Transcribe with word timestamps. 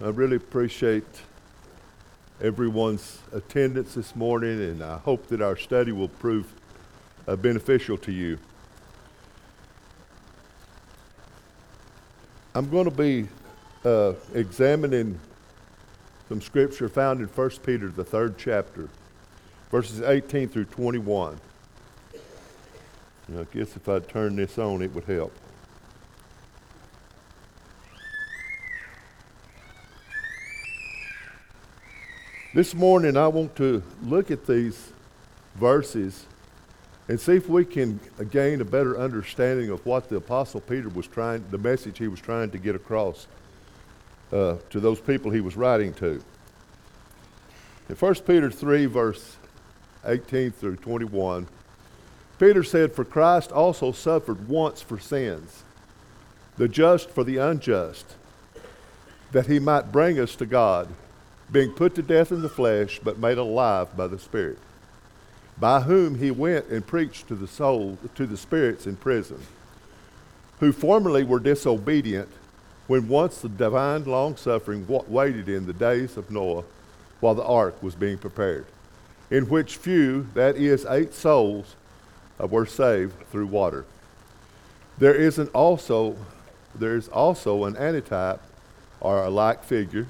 I 0.00 0.08
really 0.08 0.36
appreciate 0.36 1.04
everyone's 2.40 3.18
attendance 3.32 3.94
this 3.94 4.16
morning, 4.16 4.60
and 4.60 4.82
I 4.82 4.98
hope 4.98 5.28
that 5.28 5.40
our 5.40 5.56
study 5.56 5.92
will 5.92 6.08
prove 6.08 6.52
uh, 7.28 7.36
beneficial 7.36 7.96
to 7.98 8.10
you. 8.10 8.38
I'm 12.54 12.68
going 12.68 12.84
to 12.84 12.90
be 12.90 13.28
uh, 13.84 14.14
examining 14.34 15.20
some 16.28 16.40
scripture 16.40 16.88
found 16.88 17.20
in 17.20 17.26
1 17.26 17.50
Peter, 17.64 17.88
the 17.88 18.04
third 18.04 18.36
chapter, 18.38 18.88
verses 19.70 20.00
18 20.02 20.48
through 20.48 20.64
21. 20.64 21.38
And 23.28 23.38
I 23.38 23.44
guess 23.54 23.76
if 23.76 23.88
I'd 23.88 24.08
turn 24.08 24.36
this 24.36 24.58
on, 24.58 24.82
it 24.82 24.92
would 24.94 25.04
help. 25.04 25.32
This 32.54 32.74
morning, 32.74 33.16
I 33.16 33.28
want 33.28 33.56
to 33.56 33.82
look 34.02 34.30
at 34.30 34.46
these 34.46 34.92
verses 35.54 36.26
and 37.08 37.18
see 37.18 37.32
if 37.32 37.48
we 37.48 37.64
can 37.64 37.98
gain 38.30 38.60
a 38.60 38.64
better 38.64 39.00
understanding 39.00 39.70
of 39.70 39.86
what 39.86 40.10
the 40.10 40.16
Apostle 40.16 40.60
Peter 40.60 40.90
was 40.90 41.06
trying, 41.06 41.42
the 41.50 41.56
message 41.56 41.96
he 41.96 42.08
was 42.08 42.20
trying 42.20 42.50
to 42.50 42.58
get 42.58 42.76
across 42.76 43.26
uh, 44.34 44.56
to 44.68 44.80
those 44.80 45.00
people 45.00 45.30
he 45.30 45.40
was 45.40 45.56
writing 45.56 45.94
to. 45.94 46.22
In 47.88 47.96
1 47.96 48.14
Peter 48.16 48.50
3, 48.50 48.84
verse 48.84 49.38
18 50.04 50.50
through 50.50 50.76
21, 50.76 51.48
Peter 52.38 52.62
said, 52.62 52.92
For 52.92 53.06
Christ 53.06 53.50
also 53.50 53.92
suffered 53.92 54.46
once 54.46 54.82
for 54.82 54.98
sins, 54.98 55.62
the 56.58 56.68
just 56.68 57.08
for 57.08 57.24
the 57.24 57.38
unjust, 57.38 58.16
that 59.30 59.46
he 59.46 59.58
might 59.58 59.90
bring 59.90 60.20
us 60.20 60.36
to 60.36 60.44
God 60.44 60.88
being 61.52 61.70
put 61.70 61.94
to 61.94 62.02
death 62.02 62.32
in 62.32 62.40
the 62.40 62.48
flesh, 62.48 62.98
but 63.04 63.18
made 63.18 63.38
alive 63.38 63.94
by 63.96 64.06
the 64.06 64.18
Spirit, 64.18 64.58
by 65.58 65.82
whom 65.82 66.18
he 66.18 66.30
went 66.30 66.66
and 66.68 66.86
preached 66.86 67.28
to 67.28 67.34
the 67.34 67.46
soul, 67.46 67.98
to 68.14 68.26
the 68.26 68.36
spirits 68.36 68.86
in 68.86 68.96
prison, 68.96 69.38
who 70.60 70.72
formerly 70.72 71.22
were 71.22 71.38
disobedient, 71.38 72.28
when 72.86 73.06
once 73.06 73.38
the 73.38 73.48
divine 73.48 74.04
long 74.04 74.36
suffering 74.36 74.86
waited 74.88 75.48
in 75.48 75.66
the 75.66 75.72
days 75.72 76.16
of 76.16 76.30
Noah, 76.30 76.64
while 77.20 77.34
the 77.34 77.44
ark 77.44 77.80
was 77.82 77.94
being 77.94 78.18
prepared, 78.18 78.66
in 79.30 79.48
which 79.48 79.76
few, 79.76 80.26
that 80.34 80.56
is, 80.56 80.86
eight 80.86 81.14
souls, 81.14 81.76
uh, 82.42 82.46
were 82.46 82.66
saved 82.66 83.14
through 83.30 83.46
water. 83.46 83.84
There 84.98 85.14
is 85.14 85.38
an 85.38 85.48
also 85.48 86.16
there 86.74 86.96
is 86.96 87.08
also 87.08 87.64
an 87.64 87.76
antitype 87.76 88.40
or 89.00 89.24
a 89.24 89.28
like 89.28 89.62
figure 89.62 90.06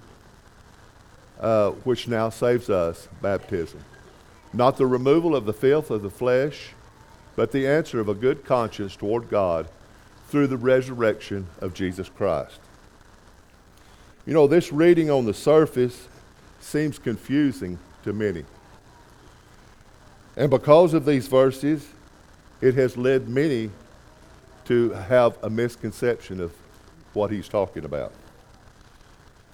uh, 1.43 1.73
which 1.83 2.09
now 2.09 2.31
saves 2.31 2.71
us, 2.71 3.09
baptism. 3.21 3.81
Not 4.55 4.77
the 4.77 4.87
removal 4.87 5.35
of 5.35 5.45
the 5.45 5.53
filth 5.53 5.91
of 5.91 6.03
the 6.03 6.11
flesh, 6.11 6.71
but 7.37 7.51
the 7.51 7.67
answer 7.67 7.99
of 8.01 8.09
a 8.09 8.15
good 8.15 8.45
conscience 8.45 8.95
toward 8.95 9.29
God 9.29 9.69
through 10.29 10.47
the 10.47 10.57
resurrection 10.57 11.49
of 11.61 11.75
Jesus 11.75 12.09
Christ. 12.09 12.61
You 14.25 14.35
know, 14.35 14.47
this 14.47 14.73
reading 14.73 15.11
on 15.11 15.27
the 15.27 15.35
surface 15.35 16.09
seems 16.61 16.99
confusing 16.99 17.79
to 18.05 18.13
many. 18.13 18.45
And 20.37 20.49
because 20.49 20.95
of 20.95 21.05
these 21.05 21.27
verses, 21.27 21.89
it 22.61 22.75
has 22.75 22.97
led 22.97 23.29
many 23.29 23.71
to 24.67 24.91
have 24.91 25.37
a 25.43 25.51
misconception 25.51 26.41
of 26.41 26.53
what 27.15 27.31
he's 27.31 27.49
talking 27.49 27.85
about. 27.85 28.13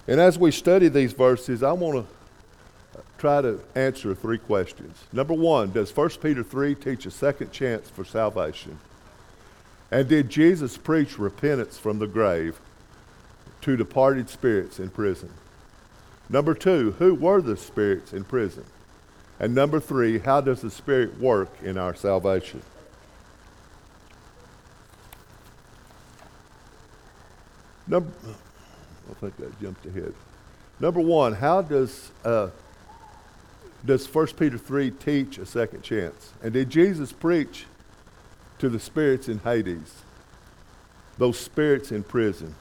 And 0.09 0.19
as 0.19 0.39
we 0.39 0.51
study 0.51 0.89
these 0.89 1.13
verses, 1.13 1.63
I 1.63 1.73
want 1.73 2.07
to 2.07 3.03
try 3.19 3.43
to 3.43 3.61
answer 3.75 4.15
three 4.15 4.39
questions. 4.39 5.05
Number 5.13 5.35
one, 5.35 5.71
does 5.71 5.95
1 5.95 6.09
Peter 6.23 6.43
3 6.43 6.75
teach 6.75 7.05
a 7.05 7.11
second 7.11 7.53
chance 7.53 7.91
for 7.91 8.05
salvation? 8.05 8.79
And 9.91 10.09
did 10.09 10.31
Jesus 10.31 10.79
preach 10.79 11.19
repentance 11.19 11.79
from 11.79 11.99
the 11.99 12.07
grave 12.07 12.59
to 13.61 13.77
departed 13.77 14.31
spirits 14.31 14.79
in 14.81 14.89
prison? 14.89 15.31
Number 16.31 16.55
two, 16.55 16.93
who 16.93 17.15
were 17.15 17.43
the 17.43 17.57
spirits 17.57 18.13
in 18.13 18.25
prison? 18.25 18.65
And 19.39 19.55
number 19.55 19.79
three, 19.79 20.19
how 20.19 20.41
does 20.41 20.63
the 20.63 20.71
Spirit 20.71 21.19
work 21.19 21.51
in 21.63 21.79
our 21.79 21.95
salvation? 21.95 22.63
Number, 27.87 28.11
I 29.11 29.15
think 29.15 29.35
I 29.41 29.63
jumped 29.63 29.87
ahead. 29.87 30.15
Number 30.81 31.01
one, 31.01 31.35
how 31.35 31.63
does 31.63 32.11
uh, 32.25 32.51
does 33.85 34.13
1 34.13 34.27
Peter 34.29 34.59
3 34.59 34.91
teach 34.91 35.39
a 35.39 35.47
second 35.47 35.83
chance? 35.83 36.33
And 36.43 36.53
did 36.53 36.71
Jesus 36.71 37.13
preach 37.13 37.67
to 38.59 38.69
the 38.69 38.81
spirits 38.81 39.29
in 39.29 39.39
Hades, 39.39 40.03
those 41.17 41.39
spirits 41.39 41.93
in 41.93 42.03
prison? 42.03 42.55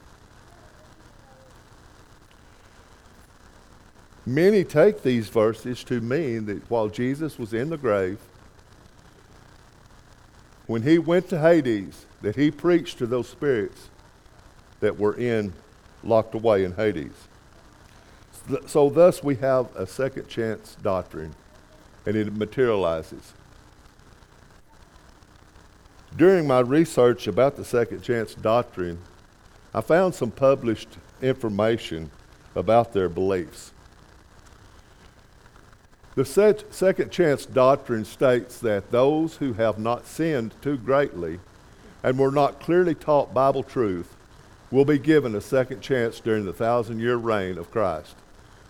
Many 4.25 4.63
take 4.63 5.03
these 5.03 5.29
verses 5.29 5.83
to 5.85 6.01
mean 6.01 6.45
that 6.47 6.69
while 6.69 6.89
Jesus 6.89 7.39
was 7.39 7.53
in 7.53 7.69
the 7.69 7.77
grave, 7.77 8.19
when 10.65 10.81
he 10.81 10.99
went 10.99 11.29
to 11.29 11.39
Hades, 11.39 12.05
that 12.21 12.35
he 12.35 12.51
preached 12.51 12.97
to 12.97 13.07
those 13.07 13.29
spirits 13.29 13.87
that 14.81 14.99
were 14.99 15.15
in 15.15 15.53
locked 16.03 16.35
away 16.35 16.63
in 16.63 16.73
Hades. 16.73 17.27
So, 18.65 18.89
thus, 18.89 19.23
we 19.23 19.35
have 19.35 19.75
a 19.75 19.85
second 19.85 20.27
chance 20.29 20.77
doctrine, 20.81 21.35
and 22.05 22.15
it 22.15 22.33
materializes. 22.33 23.33
During 26.15 26.47
my 26.47 26.61
research 26.61 27.27
about 27.27 27.57
the 27.57 27.65
second 27.65 28.01
chance 28.01 28.33
doctrine, 28.33 28.99
I 29.73 29.81
found 29.81 30.15
some 30.15 30.31
published 30.31 30.97
information 31.21 32.09
about 32.55 32.93
their 32.93 33.09
beliefs. 33.09 33.73
The 36.15 36.25
second 36.71 37.11
chance 37.11 37.45
doctrine 37.45 38.03
states 38.03 38.57
that 38.61 38.89
those 38.89 39.35
who 39.35 39.53
have 39.53 39.77
not 39.77 40.07
sinned 40.07 40.55
too 40.63 40.77
greatly 40.77 41.39
and 42.01 42.17
were 42.17 42.31
not 42.31 42.59
clearly 42.59 42.95
taught 42.95 43.35
Bible 43.35 43.61
truth 43.61 44.16
will 44.69 44.85
be 44.85 44.99
given 44.99 45.35
a 45.35 45.41
second 45.41 45.81
chance 45.81 46.19
during 46.19 46.45
the 46.45 46.53
thousand 46.53 46.99
year 46.99 47.15
reign 47.15 47.57
of 47.57 47.71
Christ 47.71 48.15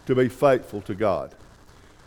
to 0.05 0.15
be 0.15 0.29
faithful 0.29 0.81
to 0.81 0.95
God. 0.95 1.33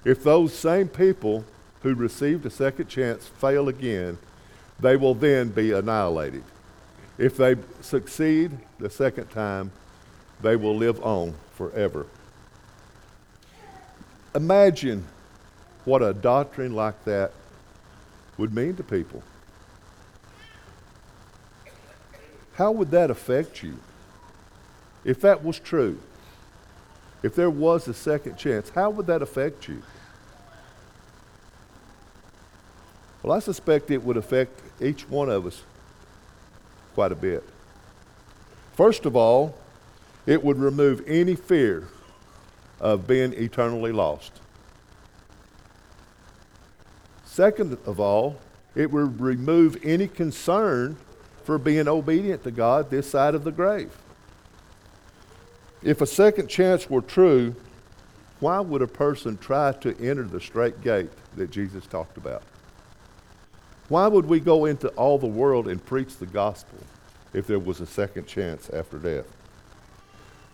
If 0.05 0.23
those 0.23 0.55
same 0.55 0.89
people 0.89 1.45
who 1.83 1.95
received 1.95 2.47
a 2.47 2.50
second 2.50 2.89
chance 2.89 3.27
fail 3.27 3.69
again, 3.69 4.19
they 4.79 4.97
will 4.97 5.15
then 5.15 5.49
be 5.50 5.73
annihilated. 5.73 6.45
If 7.19 7.37
they 7.37 7.56
succeed 7.83 8.53
the 8.79 8.89
second 8.89 9.31
time, 9.31 9.73
they 10.41 10.56
will 10.56 10.77
live 10.77 11.03
on 11.03 11.34
forever. 11.55 12.06
Imagine 14.34 15.05
what 15.84 16.03
a 16.03 16.15
doctrine 16.15 16.75
like 16.75 17.05
that 17.05 17.33
would 18.39 18.55
mean 18.55 18.77
to 18.77 18.83
people. 18.83 19.23
How 22.60 22.72
would 22.72 22.91
that 22.91 23.10
affect 23.10 23.62
you? 23.62 23.78
If 25.03 25.22
that 25.22 25.43
was 25.43 25.59
true, 25.59 25.98
if 27.22 27.34
there 27.34 27.48
was 27.48 27.88
a 27.88 27.94
second 27.94 28.37
chance, 28.37 28.69
how 28.69 28.91
would 28.91 29.06
that 29.06 29.22
affect 29.22 29.66
you? 29.66 29.82
Well, 33.22 33.34
I 33.34 33.38
suspect 33.38 33.91
it 33.91 34.04
would 34.04 34.19
affect 34.19 34.60
each 34.78 35.09
one 35.09 35.31
of 35.31 35.47
us 35.47 35.62
quite 36.93 37.12
a 37.12 37.15
bit. 37.15 37.43
First 38.75 39.06
of 39.06 39.16
all, 39.16 39.56
it 40.26 40.44
would 40.44 40.58
remove 40.58 41.02
any 41.06 41.37
fear 41.37 41.88
of 42.79 43.06
being 43.06 43.32
eternally 43.32 43.90
lost. 43.90 44.32
Second 47.25 47.79
of 47.87 47.99
all, 47.99 48.37
it 48.75 48.93
would 48.93 49.19
remove 49.19 49.79
any 49.82 50.08
concern 50.08 50.99
for 51.50 51.58
being 51.58 51.88
obedient 51.88 52.44
to 52.44 52.50
God 52.52 52.91
this 52.91 53.11
side 53.11 53.35
of 53.35 53.43
the 53.43 53.50
grave. 53.50 53.91
If 55.82 56.00
a 56.00 56.06
second 56.06 56.47
chance 56.47 56.88
were 56.88 57.00
true, 57.00 57.56
why 58.38 58.61
would 58.61 58.82
a 58.82 58.87
person 58.87 59.37
try 59.37 59.73
to 59.73 59.99
enter 59.99 60.23
the 60.23 60.41
straight 60.41 60.81
gate 60.81 61.11
that 61.35 61.50
Jesus 61.50 61.88
talked 61.88 62.17
about? 62.17 62.44
Why 63.88 64.06
would 64.06 64.26
we 64.26 64.38
go 64.38 64.67
into 64.67 64.91
all 64.91 65.19
the 65.19 65.26
world 65.26 65.67
and 65.67 65.85
preach 65.85 66.19
the 66.19 66.26
gospel 66.26 66.79
if 67.32 67.49
there 67.49 67.58
was 67.58 67.81
a 67.81 67.87
second 67.87 68.29
chance 68.29 68.70
after 68.70 68.99
death? 68.99 69.26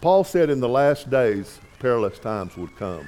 Paul 0.00 0.25
said 0.25 0.48
in 0.48 0.60
the 0.60 0.69
last 0.70 1.10
days, 1.10 1.58
perilous 1.78 2.19
times 2.19 2.56
would 2.56 2.75
come. 2.76 3.06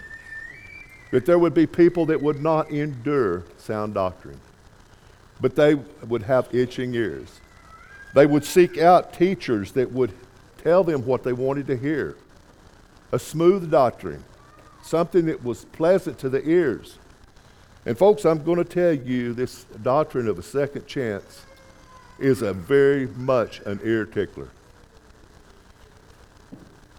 That 1.10 1.24
there 1.24 1.38
would 1.38 1.54
be 1.54 1.66
people 1.66 2.04
that 2.04 2.20
would 2.20 2.42
not 2.42 2.70
endure 2.70 3.44
sound 3.56 3.94
doctrine, 3.94 4.40
but 5.40 5.56
they 5.56 5.76
would 6.06 6.24
have 6.24 6.54
itching 6.54 6.92
ears. 6.92 7.40
They 8.14 8.26
would 8.26 8.44
seek 8.44 8.78
out 8.78 9.12
teachers 9.12 9.72
that 9.72 9.92
would 9.92 10.12
tell 10.62 10.82
them 10.82 11.04
what 11.04 11.22
they 11.22 11.32
wanted 11.32 11.66
to 11.68 11.76
hear. 11.76 12.16
a 13.12 13.18
smooth 13.18 13.70
doctrine, 13.70 14.22
something 14.82 15.26
that 15.26 15.42
was 15.42 15.64
pleasant 15.66 16.18
to 16.18 16.28
the 16.28 16.46
ears. 16.48 16.98
And, 17.86 17.96
folks, 17.96 18.24
I'm 18.24 18.42
going 18.42 18.58
to 18.58 18.64
tell 18.64 18.92
you 18.92 19.32
this 19.32 19.64
doctrine 19.82 20.28
of 20.28 20.38
a 20.38 20.42
second 20.42 20.86
chance 20.86 21.46
is 22.18 22.42
a 22.42 22.52
very 22.52 23.06
much 23.06 23.60
an 23.60 23.80
ear 23.82 24.04
tickler. 24.04 24.48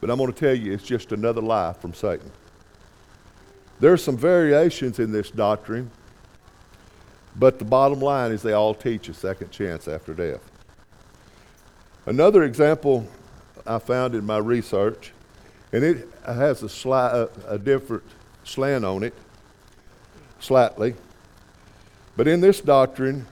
But 0.02 0.10
I'm 0.10 0.18
going 0.18 0.32
to 0.32 0.40
tell 0.40 0.56
you 0.56 0.74
it's 0.74 0.84
just 0.84 1.12
another 1.12 1.42
lie 1.42 1.74
from 1.74 1.94
Satan. 1.94 2.32
There 3.80 3.94
are 3.94 3.98
some 3.98 4.18
variations 4.18 5.00
in 5.00 5.12
this 5.12 5.30
doctrine, 5.30 5.92
but 7.36 7.60
the 7.60 7.66
bottom 7.66 8.00
line 8.00 8.32
is 8.32 8.42
they 8.42 8.54
all 8.54 8.74
teach 8.74 9.10
a 9.10 9.14
second 9.14 9.52
chance 9.52 9.88
after 9.88 10.14
death. 10.14 10.49
Another 12.06 12.44
example 12.44 13.08
I 13.66 13.80
found 13.80 14.16
in 14.16 14.26
my 14.26 14.38
research, 14.38 15.12
and 15.72 15.84
it 15.84 16.08
has 16.26 16.64
a, 16.64 16.88
a, 16.90 17.30
a 17.48 17.60
different 17.60 18.04
slant 18.44 18.86
on 18.86 19.04
it, 19.04 19.14
slightly. 20.40 20.96
But 22.18 22.28
in 22.28 22.42
this 22.42 22.62
doctrine, 22.62 23.28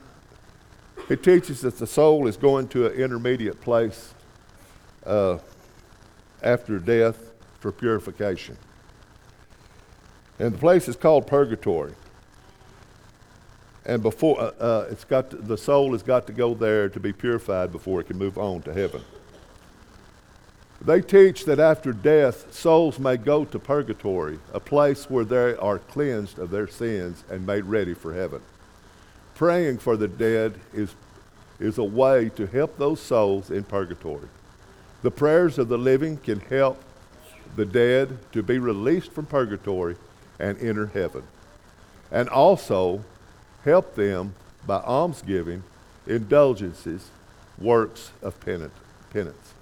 it 1.09 1.23
teaches 1.23 1.61
that 1.61 1.77
the 1.77 1.87
soul 1.87 2.27
is 2.27 2.37
going 2.37 2.67
to 2.69 2.87
an 2.87 2.93
intermediate 2.93 3.61
place 3.61 4.13
uh, 5.05 5.37
after 6.43 6.79
death 6.79 7.31
for 7.59 7.71
purification. 7.71 8.57
And 10.39 10.53
the 10.53 10.57
place 10.57 10.87
is 10.87 10.95
called 10.95 11.25
purgatory. 11.25 11.93
And 13.87 14.03
before 14.03 14.39
uh, 14.39 14.51
uh, 14.59 14.87
it's 14.91 15.05
got 15.05 15.31
to, 15.31 15.37
the 15.37 15.57
soul 15.57 15.93
has 15.93 16.03
got 16.03 16.27
to 16.27 16.33
go 16.33 16.53
there 16.53 16.89
to 16.89 16.99
be 16.99 17.13
purified 17.13 17.71
before 17.71 18.01
it 18.01 18.07
can 18.07 18.17
move 18.17 18.37
on 18.37 18.61
to 18.63 18.73
heaven. 18.73 19.01
They 20.81 21.01
teach 21.01 21.45
that 21.45 21.59
after 21.59 21.93
death, 21.93 22.53
souls 22.53 22.99
may 22.99 23.17
go 23.17 23.45
to 23.45 23.57
purgatory, 23.57 24.39
a 24.53 24.59
place 24.59 25.09
where 25.09 25.25
they 25.25 25.55
are 25.55 25.79
cleansed 25.79 26.37
of 26.37 26.51
their 26.51 26.67
sins 26.67 27.23
and 27.31 27.47
made 27.47 27.63
ready 27.63 27.93
for 27.93 28.13
heaven. 28.13 28.41
Praying 29.35 29.79
for 29.79 29.95
the 29.95 30.07
dead 30.07 30.59
is, 30.73 30.93
is 31.59 31.77
a 31.77 31.83
way 31.83 32.29
to 32.35 32.45
help 32.45 32.77
those 32.77 32.99
souls 32.99 33.49
in 33.49 33.63
purgatory. 33.63 34.27
The 35.01 35.11
prayers 35.11 35.57
of 35.57 35.69
the 35.69 35.77
living 35.77 36.17
can 36.17 36.41
help 36.41 36.83
the 37.55 37.65
dead 37.65 38.17
to 38.33 38.43
be 38.43 38.59
released 38.59 39.13
from 39.13 39.25
purgatory 39.25 39.95
and 40.39 40.59
enter 40.59 40.87
heaven. 40.87 41.23
And 42.11 42.29
also 42.29 43.03
help 43.67 43.95
them 43.95 44.33
by 44.65 44.77
almsgiving, 44.77 45.61
indulgences, 46.07 47.09
works 47.57 48.11
of 48.21 48.39
penance. 48.39 49.53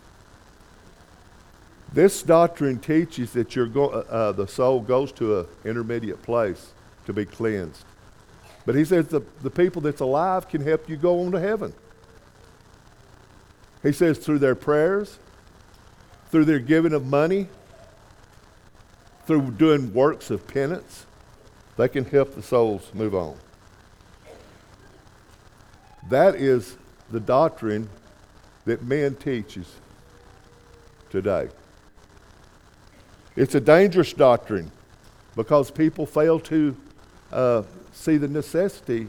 This 1.92 2.22
doctrine 2.22 2.78
teaches 2.78 3.32
that 3.34 3.50
go, 3.74 3.90
uh, 3.90 4.06
uh, 4.10 4.32
the 4.34 4.48
soul 4.48 4.82
goes 4.82 5.12
to 5.14 5.40
an 5.40 5.48
intermediate 5.64 6.22
place 6.22 6.74
to 7.08 7.14
be 7.14 7.26
cleansed. 7.26 7.84
But 8.66 8.76
he 8.76 8.86
says 8.86 9.08
the, 9.08 9.22
the 9.42 9.50
people 9.50 9.82
that's 9.82 10.02
alive 10.02 10.50
can 10.50 10.62
help 10.62 10.88
you 10.88 10.98
go 10.98 11.22
on 11.22 11.32
to 11.32 11.40
heaven. 11.40 11.74
He 13.82 13.92
says 13.92 14.18
through 14.18 14.40
their 14.40 14.56
prayers, 14.56 15.18
through 16.30 16.46
their 16.46 16.60
giving 16.60 16.94
of 16.94 17.06
money, 17.06 17.48
through 19.26 19.52
doing 19.52 19.94
works 19.94 20.30
of 20.30 20.46
penance, 20.48 21.06
they 21.78 21.88
can 21.88 22.06
help 22.06 22.36
the 22.36 22.44
souls 22.44 22.92
move 22.94 23.16
on. 23.16 23.38
That 26.10 26.36
is 26.36 26.78
the 27.10 27.20
doctrine 27.20 27.90
that 28.66 28.84
man 28.84 29.16
teaches 29.16 29.74
today. 31.10 31.50
It's 33.36 33.56
a 33.56 33.60
dangerous 33.60 34.14
doctrine 34.14 34.72
because 35.36 35.72
people 35.72 36.06
fail 36.06 36.40
to 36.42 36.76
uh, 37.32 37.64
see 37.92 38.18
the 38.18 38.28
necessity 38.28 39.08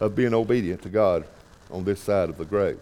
of 0.00 0.14
being 0.14 0.34
obedient 0.34 0.82
to 0.82 0.88
God 0.88 1.24
on 1.70 1.84
this 1.84 2.00
side 2.00 2.28
of 2.28 2.36
the 2.36 2.44
grave. 2.44 2.78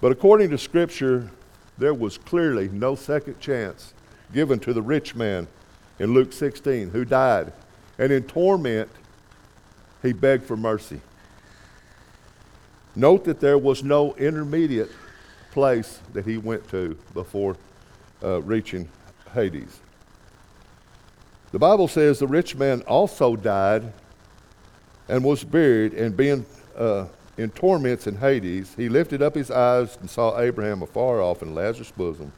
But 0.00 0.12
according 0.12 0.50
to 0.50 0.58
Scripture, 0.58 1.30
there 1.78 1.94
was 1.94 2.18
clearly 2.18 2.68
no 2.68 2.94
second 2.94 3.40
chance 3.40 3.94
given 4.32 4.58
to 4.60 4.72
the 4.72 4.82
rich 4.82 5.14
man 5.14 5.46
in 5.98 6.12
Luke 6.12 6.32
16 6.32 6.90
who 6.90 7.04
died. 7.04 7.52
And 7.98 8.12
in 8.12 8.24
torment, 8.24 8.90
he 10.02 10.12
begged 10.12 10.44
for 10.44 10.56
mercy. 10.56 11.00
Note 12.96 13.24
that 13.24 13.40
there 13.40 13.58
was 13.58 13.84
no 13.84 14.14
intermediate 14.14 14.90
place 15.52 16.00
that 16.14 16.24
he 16.24 16.38
went 16.38 16.66
to 16.70 16.96
before 17.12 17.56
uh, 18.24 18.40
reaching 18.40 18.88
Hades. 19.34 19.80
The 21.52 21.58
Bible 21.58 21.88
says 21.88 22.18
the 22.18 22.26
rich 22.26 22.56
man 22.56 22.80
also 22.82 23.36
died 23.36 23.92
and 25.08 25.22
was 25.22 25.44
buried, 25.44 25.92
and 25.92 26.16
being 26.16 26.46
uh, 26.76 27.06
in 27.36 27.50
torments 27.50 28.06
in 28.06 28.16
Hades, 28.16 28.74
he 28.76 28.88
lifted 28.88 29.22
up 29.22 29.34
his 29.34 29.50
eyes 29.50 29.96
and 30.00 30.08
saw 30.08 30.40
Abraham 30.40 30.82
afar 30.82 31.20
off 31.20 31.42
in 31.42 31.54
Lazarus' 31.54 31.90
bosom. 31.90 32.32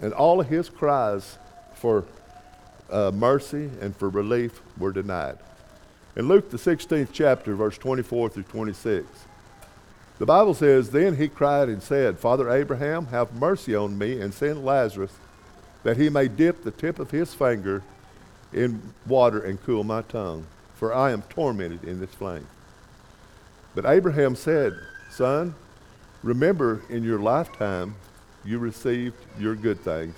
And 0.00 0.12
all 0.12 0.40
of 0.40 0.48
his 0.48 0.68
cries 0.68 1.38
for 1.74 2.04
uh, 2.90 3.12
mercy 3.14 3.70
and 3.80 3.96
for 3.96 4.08
relief 4.08 4.60
were 4.78 4.92
denied. 4.92 5.38
In 6.18 6.26
Luke, 6.26 6.50
the 6.50 6.56
16th 6.56 7.10
chapter, 7.12 7.54
verse 7.54 7.78
24 7.78 8.30
through 8.30 8.42
26, 8.42 9.06
the 10.18 10.26
Bible 10.26 10.52
says, 10.52 10.90
Then 10.90 11.14
he 11.14 11.28
cried 11.28 11.68
and 11.68 11.80
said, 11.80 12.18
Father 12.18 12.50
Abraham, 12.50 13.06
have 13.06 13.32
mercy 13.34 13.76
on 13.76 13.96
me 13.96 14.20
and 14.20 14.34
send 14.34 14.64
Lazarus 14.64 15.12
that 15.84 15.96
he 15.96 16.08
may 16.10 16.26
dip 16.26 16.64
the 16.64 16.72
tip 16.72 16.98
of 16.98 17.12
his 17.12 17.34
finger 17.34 17.84
in 18.52 18.82
water 19.06 19.38
and 19.38 19.62
cool 19.62 19.84
my 19.84 20.02
tongue, 20.02 20.44
for 20.74 20.92
I 20.92 21.12
am 21.12 21.22
tormented 21.22 21.84
in 21.84 22.00
this 22.00 22.10
flame. 22.10 22.48
But 23.76 23.86
Abraham 23.86 24.34
said, 24.34 24.74
Son, 25.12 25.54
remember 26.24 26.82
in 26.88 27.04
your 27.04 27.20
lifetime 27.20 27.94
you 28.44 28.58
received 28.58 29.14
your 29.38 29.54
good 29.54 29.78
things, 29.82 30.16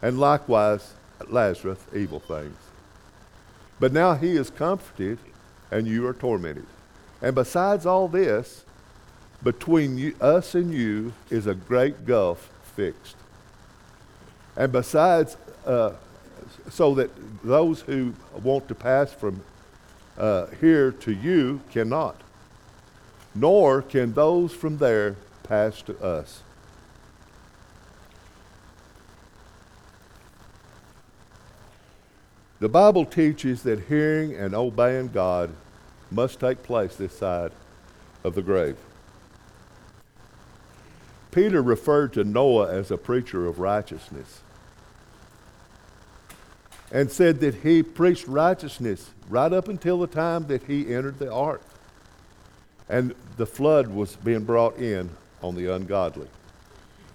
and 0.00 0.20
likewise 0.20 0.94
Lazarus 1.28 1.80
evil 1.92 2.20
things. 2.20 2.56
But 3.80 3.92
now 3.92 4.14
he 4.14 4.36
is 4.36 4.50
comforted, 4.50 5.18
and 5.70 5.86
you 5.86 6.06
are 6.06 6.14
tormented. 6.14 6.66
And 7.22 7.34
besides 7.34 7.86
all 7.86 8.08
this, 8.08 8.64
between 9.42 9.96
you, 9.98 10.14
us 10.20 10.54
and 10.54 10.72
you 10.72 11.12
is 11.30 11.46
a 11.46 11.54
great 11.54 12.04
gulf 12.04 12.50
fixed. 12.76 13.16
And 14.56 14.72
besides, 14.72 15.36
uh, 15.64 15.92
so 16.68 16.94
that 16.94 17.10
those 17.42 17.80
who 17.82 18.14
want 18.42 18.68
to 18.68 18.74
pass 18.74 19.12
from 19.12 19.42
uh, 20.18 20.46
here 20.60 20.92
to 20.92 21.12
you 21.12 21.60
cannot, 21.70 22.20
nor 23.34 23.82
can 23.82 24.12
those 24.12 24.52
from 24.52 24.78
there 24.78 25.16
pass 25.44 25.80
to 25.82 25.98
us. 26.02 26.42
The 32.60 32.68
Bible 32.68 33.06
teaches 33.06 33.62
that 33.62 33.86
hearing 33.88 34.34
and 34.34 34.54
obeying 34.54 35.08
God 35.08 35.50
must 36.10 36.38
take 36.38 36.62
place 36.62 36.94
this 36.94 37.16
side 37.16 37.52
of 38.22 38.34
the 38.34 38.42
grave. 38.42 38.76
Peter 41.30 41.62
referred 41.62 42.12
to 42.12 42.22
Noah 42.24 42.70
as 42.70 42.90
a 42.90 42.98
preacher 42.98 43.46
of 43.46 43.60
righteousness 43.60 44.42
and 46.92 47.10
said 47.10 47.40
that 47.40 47.54
he 47.56 47.82
preached 47.82 48.26
righteousness 48.26 49.10
right 49.30 49.52
up 49.52 49.68
until 49.68 49.98
the 49.98 50.06
time 50.06 50.46
that 50.48 50.64
he 50.64 50.92
entered 50.92 51.18
the 51.18 51.32
ark. 51.32 51.62
And 52.90 53.14
the 53.38 53.46
flood 53.46 53.88
was 53.88 54.16
being 54.16 54.44
brought 54.44 54.76
in 54.76 55.08
on 55.42 55.54
the 55.54 55.72
ungodly. 55.72 56.28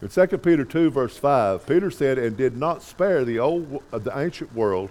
In 0.01 0.07
2 0.07 0.27
Peter 0.39 0.65
2, 0.65 0.89
verse 0.89 1.17
5, 1.17 1.67
Peter 1.67 1.91
said, 1.91 2.17
And 2.17 2.35
did 2.35 2.57
not 2.57 2.81
spare 2.81 3.25
the 3.25 3.37
old, 3.37 3.83
uh, 3.91 3.99
the 3.99 4.17
ancient 4.17 4.53
world, 4.55 4.89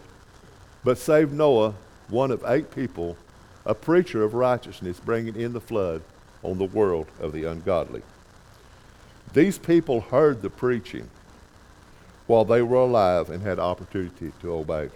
but 0.84 0.98
saved 0.98 1.32
Noah, 1.32 1.74
one 2.08 2.30
of 2.30 2.44
eight 2.46 2.70
people, 2.74 3.16
a 3.64 3.74
preacher 3.74 4.22
of 4.22 4.34
righteousness, 4.34 5.00
bringing 5.00 5.36
in 5.36 5.52
the 5.52 5.60
flood 5.60 6.02
on 6.42 6.58
the 6.58 6.64
world 6.64 7.06
of 7.20 7.32
the 7.32 7.44
ungodly. 7.44 8.02
These 9.32 9.58
people 9.58 10.02
heard 10.02 10.42
the 10.42 10.50
preaching 10.50 11.08
while 12.26 12.44
they 12.44 12.62
were 12.62 12.76
alive 12.76 13.30
and 13.30 13.42
had 13.42 13.58
opportunity 13.58 14.32
to 14.40 14.52
obey. 14.52 14.90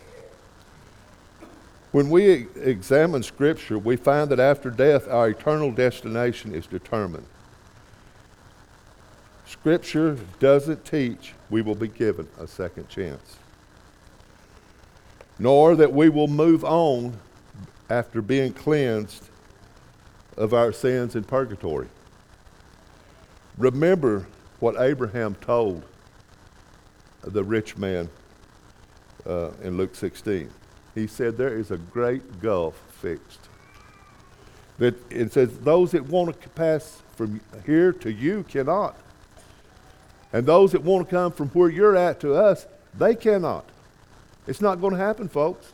When 1.91 2.11
we 2.11 2.47
examine 2.55 3.23
Scripture, 3.23 3.79
we 3.79 3.97
find 3.97 4.31
that 4.31 4.39
after 4.39 4.71
death, 4.71 5.09
our 5.09 5.31
eternal 5.31 5.73
destination 5.73 6.55
is 6.55 6.67
determined. 6.67 7.27
Scripture 9.47 10.19
doesn't 10.39 10.85
teach 10.85 11.33
we 11.49 11.63
will 11.63 11.75
be 11.75 11.89
given 11.89 12.29
a 12.39 12.47
second 12.47 12.89
chance, 12.91 13.39
nor 15.39 15.77
that 15.77 15.93
we 15.93 16.09
will 16.09 16.29
move 16.29 16.65
on 16.65 17.17
after 17.91 18.21
being 18.21 18.53
cleansed 18.53 19.29
of 20.37 20.53
our 20.55 20.73
sins 20.73 21.17
in 21.17 21.25
purgatory. 21.25 21.89
Remember 23.57 24.27
what 24.61 24.81
Abraham 24.81 25.35
told 25.37 25.83
the 27.23 27.43
rich 27.43 27.77
man 27.77 28.09
uh, 29.27 29.51
in 29.63 29.77
Luke 29.77 29.95
16. 29.95 30.51
He 30.95 31.07
said, 31.07 31.37
There 31.37 31.57
is 31.57 31.71
a 31.71 31.77
great 31.77 32.41
gulf 32.41 32.81
fixed. 33.01 33.41
That 34.79 34.95
it 35.11 35.33
says, 35.33 35.59
Those 35.59 35.93
that 35.93 36.07
want 36.07 36.41
to 36.41 36.49
pass 36.51 37.03
from 37.17 37.41
here 37.67 37.93
to 37.93 38.13
you 38.13 38.45
cannot. 38.45 38.97
And 40.33 40.47
those 40.47 40.73
that 40.73 40.83
want 40.83 41.09
to 41.09 41.15
come 41.15 41.33
from 41.33 41.49
where 41.51 41.71
you're 41.71 41.97
at 41.97 42.21
to 42.21 42.35
us, 42.35 42.67
they 42.95 43.15
cannot. 43.15 43.65
It's 44.49 44.63
not 44.63 44.81
going 44.81 44.95
to 44.95 44.99
happen, 44.99 45.29
folks. 45.29 45.71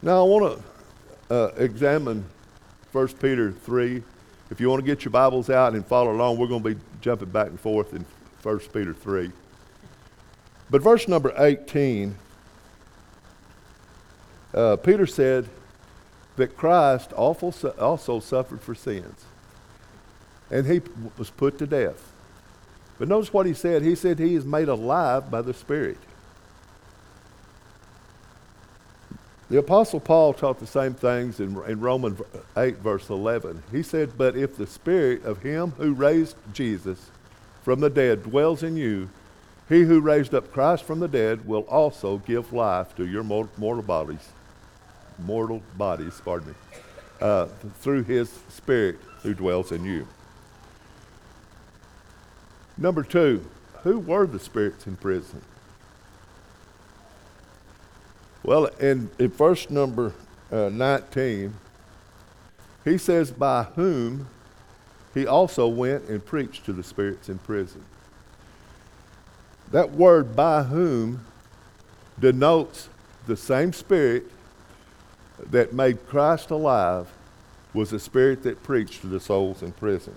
Now, 0.00 0.24
I 0.24 0.28
want 0.28 0.62
to 1.28 1.34
uh, 1.34 1.46
examine 1.56 2.24
1 2.92 3.08
Peter 3.14 3.50
3. 3.50 4.00
If 4.50 4.60
you 4.60 4.70
want 4.70 4.80
to 4.80 4.86
get 4.86 5.04
your 5.04 5.10
Bibles 5.10 5.50
out 5.50 5.74
and 5.74 5.84
follow 5.84 6.12
along, 6.12 6.38
we're 6.38 6.46
going 6.46 6.62
to 6.62 6.74
be 6.76 6.80
jumping 7.00 7.30
back 7.30 7.48
and 7.48 7.58
forth 7.58 7.92
in 7.92 8.06
1 8.44 8.58
Peter 8.72 8.94
3. 8.94 9.32
But 10.70 10.80
verse 10.80 11.08
number 11.08 11.34
18, 11.36 12.14
uh, 14.54 14.76
Peter 14.76 15.08
said 15.08 15.48
that 16.36 16.56
Christ 16.56 17.12
also 17.12 18.20
suffered 18.20 18.60
for 18.60 18.76
sins, 18.76 19.24
and 20.52 20.68
he 20.68 20.82
was 21.16 21.30
put 21.30 21.58
to 21.58 21.66
death. 21.66 22.12
But 22.98 23.08
notice 23.08 23.32
what 23.32 23.46
he 23.46 23.54
said. 23.54 23.82
He 23.82 23.94
said 23.94 24.18
he 24.18 24.34
is 24.34 24.44
made 24.44 24.68
alive 24.68 25.30
by 25.30 25.42
the 25.42 25.54
Spirit. 25.54 25.98
The 29.50 29.58
Apostle 29.58 30.00
Paul 30.00 30.34
taught 30.34 30.58
the 30.58 30.66
same 30.66 30.92
things 30.92 31.40
in, 31.40 31.56
in 31.66 31.80
Romans 31.80 32.20
8, 32.56 32.78
verse 32.78 33.08
11. 33.08 33.62
He 33.72 33.82
said, 33.82 34.18
But 34.18 34.36
if 34.36 34.56
the 34.56 34.66
Spirit 34.66 35.24
of 35.24 35.42
him 35.42 35.70
who 35.78 35.94
raised 35.94 36.36
Jesus 36.52 37.10
from 37.62 37.80
the 37.80 37.88
dead 37.88 38.24
dwells 38.24 38.62
in 38.62 38.76
you, 38.76 39.08
he 39.68 39.82
who 39.82 40.00
raised 40.00 40.34
up 40.34 40.52
Christ 40.52 40.84
from 40.84 41.00
the 41.00 41.08
dead 41.08 41.46
will 41.46 41.62
also 41.62 42.18
give 42.18 42.52
life 42.52 42.94
to 42.96 43.06
your 43.06 43.22
mortal 43.22 43.82
bodies, 43.82 44.28
mortal 45.18 45.62
bodies, 45.76 46.20
pardon 46.22 46.48
me, 46.48 46.54
uh, 47.20 47.46
through 47.80 48.02
his 48.02 48.30
Spirit 48.48 48.98
who 49.22 49.32
dwells 49.32 49.72
in 49.72 49.84
you. 49.84 50.06
Number 52.78 53.02
two, 53.02 53.44
who 53.82 53.98
were 53.98 54.26
the 54.26 54.38
spirits 54.38 54.86
in 54.86 54.96
prison? 54.96 55.42
Well, 58.44 58.66
in, 58.80 59.10
in 59.18 59.28
verse 59.30 59.68
number 59.68 60.14
uh, 60.50 60.70
19, 60.72 61.52
he 62.84 62.96
says, 62.96 63.32
By 63.32 63.64
whom 63.64 64.28
he 65.12 65.26
also 65.26 65.66
went 65.66 66.04
and 66.04 66.24
preached 66.24 66.64
to 66.66 66.72
the 66.72 66.84
spirits 66.84 67.28
in 67.28 67.38
prison. 67.38 67.84
That 69.72 69.90
word, 69.90 70.36
by 70.36 70.62
whom, 70.62 71.26
denotes 72.18 72.88
the 73.26 73.36
same 73.36 73.72
spirit 73.72 74.24
that 75.50 75.72
made 75.72 76.06
Christ 76.06 76.50
alive 76.50 77.12
was 77.74 77.90
the 77.90 78.00
spirit 78.00 78.42
that 78.44 78.62
preached 78.62 79.02
to 79.02 79.08
the 79.08 79.20
souls 79.20 79.62
in 79.62 79.72
prison. 79.72 80.16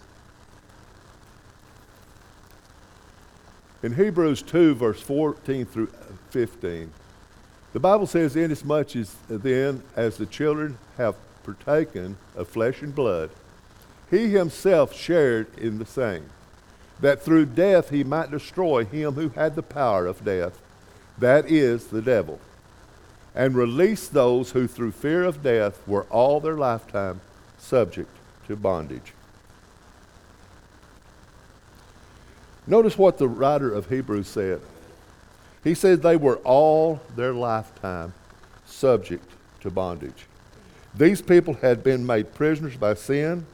In 3.84 3.94
Hebrews 3.94 4.44
2, 4.44 4.76
verse 4.76 5.02
14 5.02 5.66
through 5.66 5.88
15, 6.30 6.92
the 7.74 7.80
Bible 7.80 8.06
says, 8.06 8.36
Inasmuch 8.36 8.96
as 8.96 9.16
then 9.28 9.82
as 9.96 10.18
the 10.18 10.28
children 10.28 10.78
have 10.98 11.16
partaken 11.44 12.18
of 12.36 12.48
flesh 12.48 12.82
and 12.82 12.94
blood, 12.94 13.32
he 14.12 14.30
himself 14.30 14.94
shared 14.94 15.48
in 15.58 15.80
the 15.80 15.86
same, 15.86 16.30
that 17.00 17.24
through 17.24 17.46
death 17.48 17.90
he 17.90 18.04
might 18.04 18.30
destroy 18.30 18.86
him 18.86 19.14
who 19.14 19.30
had 19.30 19.56
the 19.56 19.64
power 19.64 20.06
of 20.06 20.24
death, 20.24 20.62
that 21.18 21.50
is, 21.50 21.88
the 21.88 22.02
devil, 22.02 22.40
and 23.34 23.56
release 23.56 24.08
those 24.08 24.52
who 24.52 24.68
through 24.68 24.92
fear 24.92 25.24
of 25.24 25.42
death 25.42 25.82
were 25.88 26.04
all 26.04 26.40
their 26.40 26.58
lifetime 26.58 27.22
subject 27.58 28.10
to 28.48 28.56
bondage. 28.56 29.14
Notice 32.72 32.98
what 32.98 33.18
the 33.18 33.28
writer 33.28 33.70
of 33.70 33.90
Hebrews 33.90 34.30
said. 34.30 34.62
He 35.62 35.76
said 35.76 36.02
they 36.02 36.16
were 36.16 36.38
all 36.38 37.02
their 37.18 37.34
lifetime 37.34 38.14
subject 38.64 39.30
to 39.60 39.70
bondage. 39.70 40.26
These 40.96 41.22
people 41.22 41.56
had 41.56 41.84
been 41.84 42.06
made 42.06 42.34
prisoners 42.34 42.78
by 42.78 42.94
sin 42.94 43.46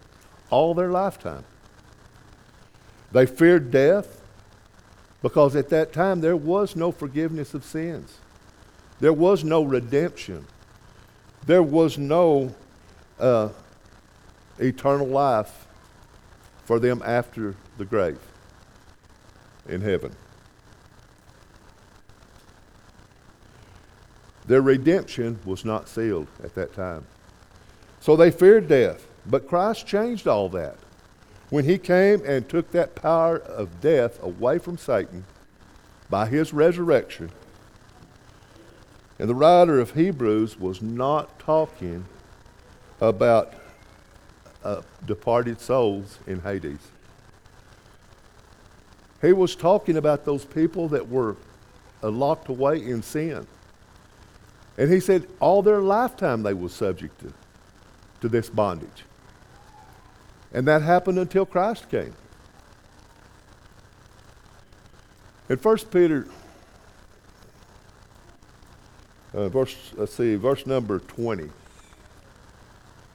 all 0.52 0.76
their 0.76 0.92
lifetime. 0.92 1.44
They 3.12 3.26
feared 3.26 3.72
death 3.72 4.22
because 5.24 5.56
at 5.56 5.70
that 5.70 5.94
time 5.94 6.22
there 6.22 6.38
was 6.38 6.76
no 6.76 6.92
forgiveness 6.92 7.56
of 7.56 7.66
sins. 7.66 8.20
There 9.00 9.14
was 9.14 9.44
no 9.44 9.64
redemption. 9.64 10.46
There 11.48 11.64
was 11.64 11.98
no 11.98 12.54
uh, 13.20 13.50
eternal 14.60 15.08
life 15.08 15.66
for 16.66 16.78
them 16.78 17.02
after 17.04 17.56
the 17.80 17.86
grave 17.86 18.20
in 19.70 19.82
heaven. 19.82 20.12
Their 24.46 24.62
redemption 24.62 25.40
was 25.46 25.66
not 25.66 25.90
sealed 25.90 26.28
at 26.44 26.56
that 26.56 26.74
time. 26.74 27.06
So 28.00 28.16
they 28.16 28.32
feared 28.32 28.68
death. 28.68 29.06
But 29.26 29.48
Christ 29.48 29.86
changed 29.86 30.28
all 30.28 30.48
that. 30.50 30.78
When 31.50 31.66
he 31.66 31.78
came 31.78 32.22
and 32.26 32.48
took 32.48 32.72
that 32.72 32.96
power 32.96 33.38
of 33.38 33.82
death 33.82 34.22
away 34.24 34.58
from 34.60 34.78
Satan 34.78 35.26
by 36.10 36.28
his 36.28 36.54
resurrection, 36.54 37.32
and 39.20 39.30
the 39.30 39.36
writer 39.36 39.80
of 39.80 39.92
Hebrews 39.92 40.60
was 40.60 40.82
not 40.82 41.40
talking 41.40 42.06
about 43.02 43.54
uh, 44.64 44.82
departed 45.06 45.60
souls 45.60 46.20
in 46.28 46.42
Hades. 46.42 46.92
He 49.22 49.34
was 49.34 49.56
talking 49.56 49.98
about 49.98 50.26
those 50.26 50.46
people 50.46 50.88
that 50.90 51.10
were 51.10 51.36
locked 52.02 52.50
away 52.50 52.84
in 52.84 53.02
sin. 53.02 53.48
And 54.78 54.92
he 54.92 55.00
said 55.00 55.28
all 55.40 55.62
their 55.62 55.82
lifetime 55.82 56.44
they 56.44 56.54
were 56.54 56.70
subject 56.70 57.20
to, 57.22 57.34
to 58.22 58.30
this 58.30 58.50
bondage. 58.50 59.04
And 60.54 60.68
that 60.68 60.82
happened 60.82 61.18
until 61.18 61.46
Christ 61.46 61.90
came. 61.90 62.14
In 65.50 65.58
1 65.58 65.78
Peter, 65.92 66.28
uh, 69.34 69.50
verse, 69.50 69.76
let's 69.96 70.14
see, 70.14 70.36
verse 70.36 70.66
number 70.66 71.00
20, 71.00 71.50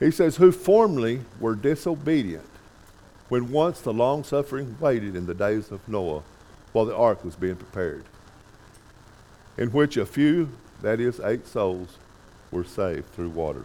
he 0.00 0.11
says, 0.11 0.37
Who 0.37 0.50
formerly 0.50 1.21
were 1.38 1.54
disobedient 1.54 2.47
when 3.32 3.50
once 3.50 3.80
the 3.80 3.94
long 3.94 4.22
suffering 4.22 4.76
waited 4.78 5.16
in 5.16 5.24
the 5.24 5.32
days 5.32 5.70
of 5.70 5.88
Noah 5.88 6.22
while 6.72 6.84
the 6.84 6.94
ark 6.94 7.24
was 7.24 7.34
being 7.34 7.56
prepared, 7.56 8.04
in 9.56 9.70
which 9.70 9.96
a 9.96 10.04
few, 10.04 10.50
that 10.82 11.00
is, 11.00 11.18
eight 11.18 11.46
souls, 11.46 11.96
were 12.50 12.62
saved 12.62 13.08
through 13.14 13.30
water. 13.30 13.64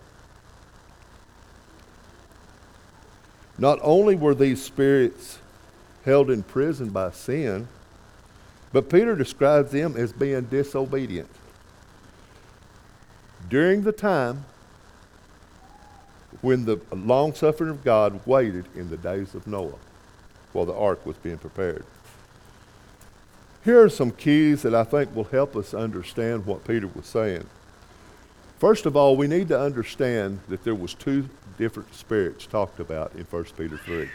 Not 3.57 3.77
only 3.81 4.15
were 4.15 4.33
these 4.33 4.63
spirits 4.63 5.39
held 6.05 6.31
in 6.31 6.43
prison 6.43 6.91
by 6.91 7.11
sin, 7.11 7.67
but 8.71 8.89
Peter 8.89 9.17
describes 9.17 9.71
them 9.71 9.97
as 9.97 10.13
being 10.13 10.45
disobedient. 10.45 11.29
During 13.49 13.81
the 13.81 13.91
time 13.91 14.45
when 16.41 16.65
the 16.65 16.79
long 16.91 17.33
suffering 17.33 17.69
of 17.69 17.83
God 17.83 18.19
waited 18.25 18.65
in 18.75 18.89
the 18.89 18.97
days 18.97 19.33
of 19.33 19.47
Noah 19.47 19.79
while 20.53 20.65
the 20.65 20.73
ark 20.73 21.05
was 21.05 21.17
being 21.17 21.37
prepared. 21.37 21.85
Here 23.63 23.81
are 23.81 23.89
some 23.89 24.11
keys 24.11 24.61
that 24.61 24.73
I 24.73 24.83
think 24.83 25.15
will 25.15 25.25
help 25.25 25.55
us 25.55 25.73
understand 25.73 26.45
what 26.45 26.65
Peter 26.65 26.87
was 26.87 27.05
saying. 27.05 27.45
First 28.59 28.85
of 28.85 28.95
all, 28.95 29.17
we 29.17 29.27
need 29.27 29.49
to 29.49 29.59
understand 29.59 30.39
that 30.47 30.63
there 30.63 30.73
was 30.73 30.93
two 30.93 31.29
different 31.57 31.93
spirits 31.93 32.45
talked 32.45 32.79
about 32.79 33.13
in 33.15 33.25
1 33.25 33.43
Peter 33.57 33.77
3. 33.77 34.09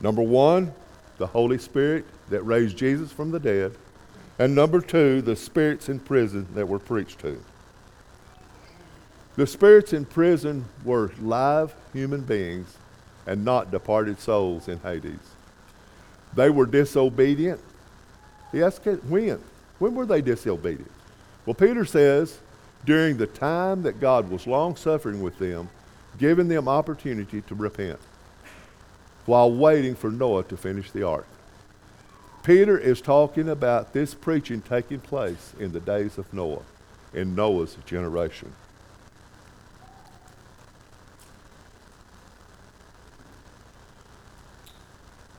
Number 0.00 0.22
one, 0.22 0.72
the 1.18 1.26
Holy 1.26 1.58
Spirit 1.58 2.04
that 2.30 2.42
raised 2.42 2.76
Jesus 2.76 3.12
from 3.12 3.30
the 3.30 3.40
dead. 3.40 3.72
And 4.38 4.54
number 4.54 4.80
two, 4.80 5.22
the 5.22 5.36
spirits 5.36 5.88
in 5.88 6.00
prison 6.00 6.46
that 6.54 6.66
were 6.66 6.78
preached 6.78 7.20
to. 7.20 7.40
The 9.36 9.46
spirits 9.46 9.92
in 9.92 10.04
prison 10.04 10.66
were 10.84 11.12
live 11.20 11.74
human 11.92 12.20
beings 12.20 12.76
and 13.26 13.44
not 13.44 13.70
departed 13.70 14.20
souls 14.20 14.68
in 14.68 14.78
Hades. 14.80 15.18
They 16.34 16.50
were 16.50 16.66
disobedient. 16.66 17.60
He 18.52 18.62
asked, 18.62 18.84
when? 18.84 19.40
When 19.78 19.94
were 19.94 20.06
they 20.06 20.20
disobedient? 20.20 20.90
Well, 21.46 21.54
Peter 21.54 21.84
says, 21.84 22.38
during 22.84 23.16
the 23.16 23.26
time 23.26 23.82
that 23.82 24.00
God 24.00 24.30
was 24.30 24.46
long 24.46 24.76
suffering 24.76 25.22
with 25.22 25.38
them, 25.38 25.70
giving 26.18 26.48
them 26.48 26.68
opportunity 26.68 27.40
to 27.42 27.54
repent. 27.54 27.98
while 29.26 29.52
waiting 29.52 29.94
for 29.94 30.10
Noah 30.10 30.44
to 30.44 30.56
finish 30.56 30.90
the 30.90 31.06
ark. 31.06 31.26
Peter 32.42 32.76
is 32.76 33.00
talking 33.00 33.48
about 33.48 33.92
this 33.92 34.14
preaching 34.14 34.60
taking 34.60 34.98
place 34.98 35.54
in 35.60 35.72
the 35.72 35.80
days 35.80 36.18
of 36.18 36.32
Noah, 36.34 36.62
in 37.14 37.34
Noah's 37.34 37.76
generation. 37.86 38.52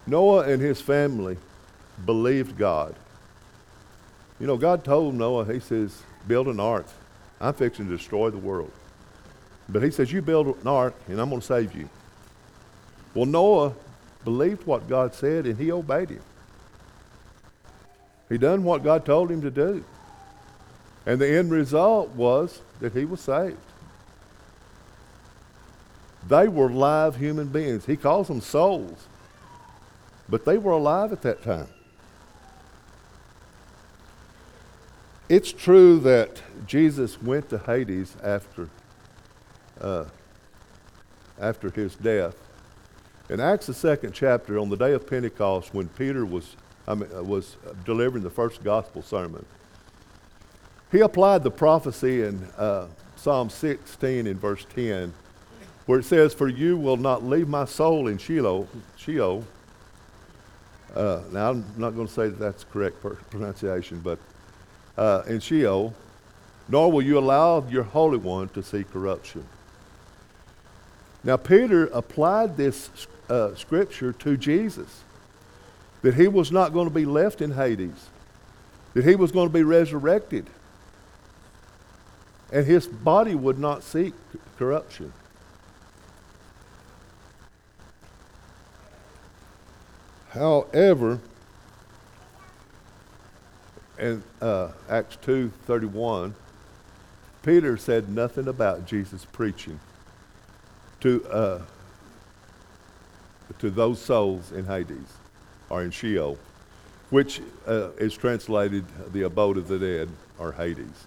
Noah 0.06 0.48
and 0.48 0.62
his 0.62 0.82
family 0.82 1.38
believed 2.06 2.58
God. 2.58 2.96
You 4.40 4.48
know, 4.48 4.58
God 4.58 4.84
told 4.84 5.16
Noah, 5.16 5.46
He 5.46 5.60
says, 5.60 6.04
build 6.28 6.48
an 6.48 6.60
ark. 6.60 6.86
I'm 7.40 7.54
fixing 7.54 7.86
to 7.88 7.96
destroy 7.96 8.30
the 8.30 8.38
world. 8.38 8.72
But 9.70 9.84
He 9.84 9.92
says, 9.92 10.12
you 10.12 10.22
build 10.22 10.48
an 10.48 10.68
ark 10.68 10.96
and 11.08 11.20
I'm 11.22 11.30
going 11.30 11.42
to 11.42 11.48
save 11.48 11.76
you. 11.76 11.88
Well, 13.14 13.26
Noah 13.26 13.74
believed 14.24 14.66
what 14.66 14.90
God 14.90 15.14
said 15.14 15.46
and 15.46 15.58
he 15.58 15.72
obeyed 15.72 16.10
Him. 16.10 16.22
He 18.30 18.38
done 18.38 18.64
what 18.64 18.84
God 18.84 19.06
told 19.06 19.30
him 19.30 19.42
to 19.42 19.52
do. 19.52 19.84
And 21.06 21.20
the 21.20 21.38
end 21.38 21.52
result 21.52 22.10
was 22.10 22.62
that 22.80 22.94
he 22.94 23.06
was 23.06 23.20
saved. 23.20 23.58
They 26.28 26.48
were 26.48 26.70
live 26.70 27.18
human 27.18 27.48
beings. 27.48 27.86
He 27.86 27.98
calls 27.98 28.30
them 28.30 28.42
souls. 28.42 29.08
But 30.34 30.46
they 30.46 30.58
were 30.58 30.72
alive 30.72 31.12
at 31.12 31.22
that 31.22 31.44
time. 31.44 31.68
It's 35.30 35.52
true 35.52 36.00
that 36.00 36.42
Jesus 36.66 37.22
went 37.22 37.52
to 37.52 37.60
Hades 37.60 38.18
after, 38.24 38.68
uh, 39.80 40.06
after 41.40 41.70
his 41.70 41.94
death. 41.94 42.36
In 43.30 43.40
Acts, 43.40 43.68
the 43.68 43.76
second 43.76 44.14
chapter, 44.14 44.58
on 44.58 44.72
the 44.72 44.76
day 44.76 44.94
of 44.94 45.06
Pentecost, 45.06 45.72
when 45.72 45.88
Peter 45.90 46.26
was, 46.26 46.56
I 46.88 46.96
mean, 46.96 47.10
uh, 47.16 47.22
was 47.22 47.56
delivering 47.86 48.24
the 48.24 48.32
first 48.32 48.64
gospel 48.64 49.04
sermon, 49.04 49.46
he 50.92 51.02
applied 51.02 51.44
the 51.44 51.52
prophecy 51.52 52.24
in 52.24 52.44
uh, 52.58 52.88
Psalm 53.18 53.52
16 53.52 54.26
in 54.26 54.40
verse 54.40 54.66
10, 54.74 55.14
where 55.86 56.00
it 56.00 56.06
says, 56.06 56.34
For 56.34 56.48
you 56.48 56.76
will 56.76 56.98
not 56.98 57.24
leave 57.24 57.48
my 57.48 57.66
soul 57.66 58.08
in 58.08 58.18
Sheol, 58.18 58.68
Sheol 58.98 59.46
uh, 60.96 61.22
now, 61.32 61.52
I'm 61.52 61.66
not 61.78 61.92
going 61.92 62.08
to 62.08 62.14
say 62.14 62.28
that 62.30 62.40
that's 62.40 62.64
correct 62.66 63.02
pronunciation, 63.30 64.00
but 64.00 64.20
uh, 64.98 65.24
in 65.28 65.40
Sheol, 65.40 65.94
nor 66.70 66.92
will 66.92 67.02
you 67.02 67.18
allow 67.18 67.66
your 67.68 67.84
Holy 67.84 68.18
One 68.18 68.50
to 68.50 68.62
see 68.62 68.84
corruption. 68.84 69.46
Now, 71.24 71.38
Peter 71.38 71.86
applied 71.88 72.58
this 72.58 72.90
uh, 73.30 73.56
scripture 73.56 74.14
to 74.14 74.38
Jesus 74.38 75.04
that 76.02 76.16
he 76.16 76.28
was 76.28 76.52
not 76.52 76.74
going 76.74 76.88
to 76.88 76.94
be 76.94 77.06
left 77.06 77.42
in 77.42 77.52
Hades, 77.52 78.10
that 78.94 79.06
he 79.06 79.16
was 79.16 79.32
going 79.32 79.48
to 79.48 79.54
be 79.54 79.64
resurrected, 79.64 80.46
and 82.52 82.66
his 82.68 82.86
body 82.88 83.36
would 83.36 83.58
not 83.58 83.84
see 83.84 84.14
corruption. 84.58 85.12
However, 90.34 91.20
in 94.00 94.24
uh, 94.42 94.70
Acts 94.90 95.16
2.31, 95.24 96.34
Peter 97.44 97.78
said 97.78 98.10
nothing 98.10 98.48
about 98.48 98.88
Jesus 98.88 99.26
preaching 99.26 99.80
to, 101.02 101.24
uh, 101.28 101.62
to 103.60 103.70
those 103.70 104.02
souls 104.02 104.52
in 104.52 104.66
Hades 104.66 104.98
or 105.70 105.84
in 105.84 105.92
Sheol, 105.92 106.40
which 107.12 107.40
uh, 107.68 107.90
is 108.00 108.16
translated 108.16 108.86
the 109.12 109.24
abode 109.24 109.58
of 109.58 109.68
the 109.68 109.78
dead 109.78 110.10
or 110.40 110.54
Hades. 110.54 111.06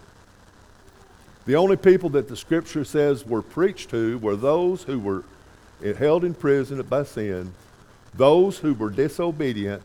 The 1.46 1.56
only 1.56 1.76
people 1.76 2.10
that 2.10 2.28
the 2.28 2.36
scripture 2.36 2.84
says 2.84 3.26
were 3.26 3.42
preached 3.42 3.90
to 3.90 4.18
were 4.18 4.36
those 4.36 4.84
who 4.84 5.00
were 5.00 5.24
held 5.98 6.24
in 6.24 6.34
prison 6.34 6.80
by 6.82 7.02
sin 7.02 7.52
those 8.16 8.58
who 8.58 8.74
were 8.74 8.90
disobedient 8.90 9.82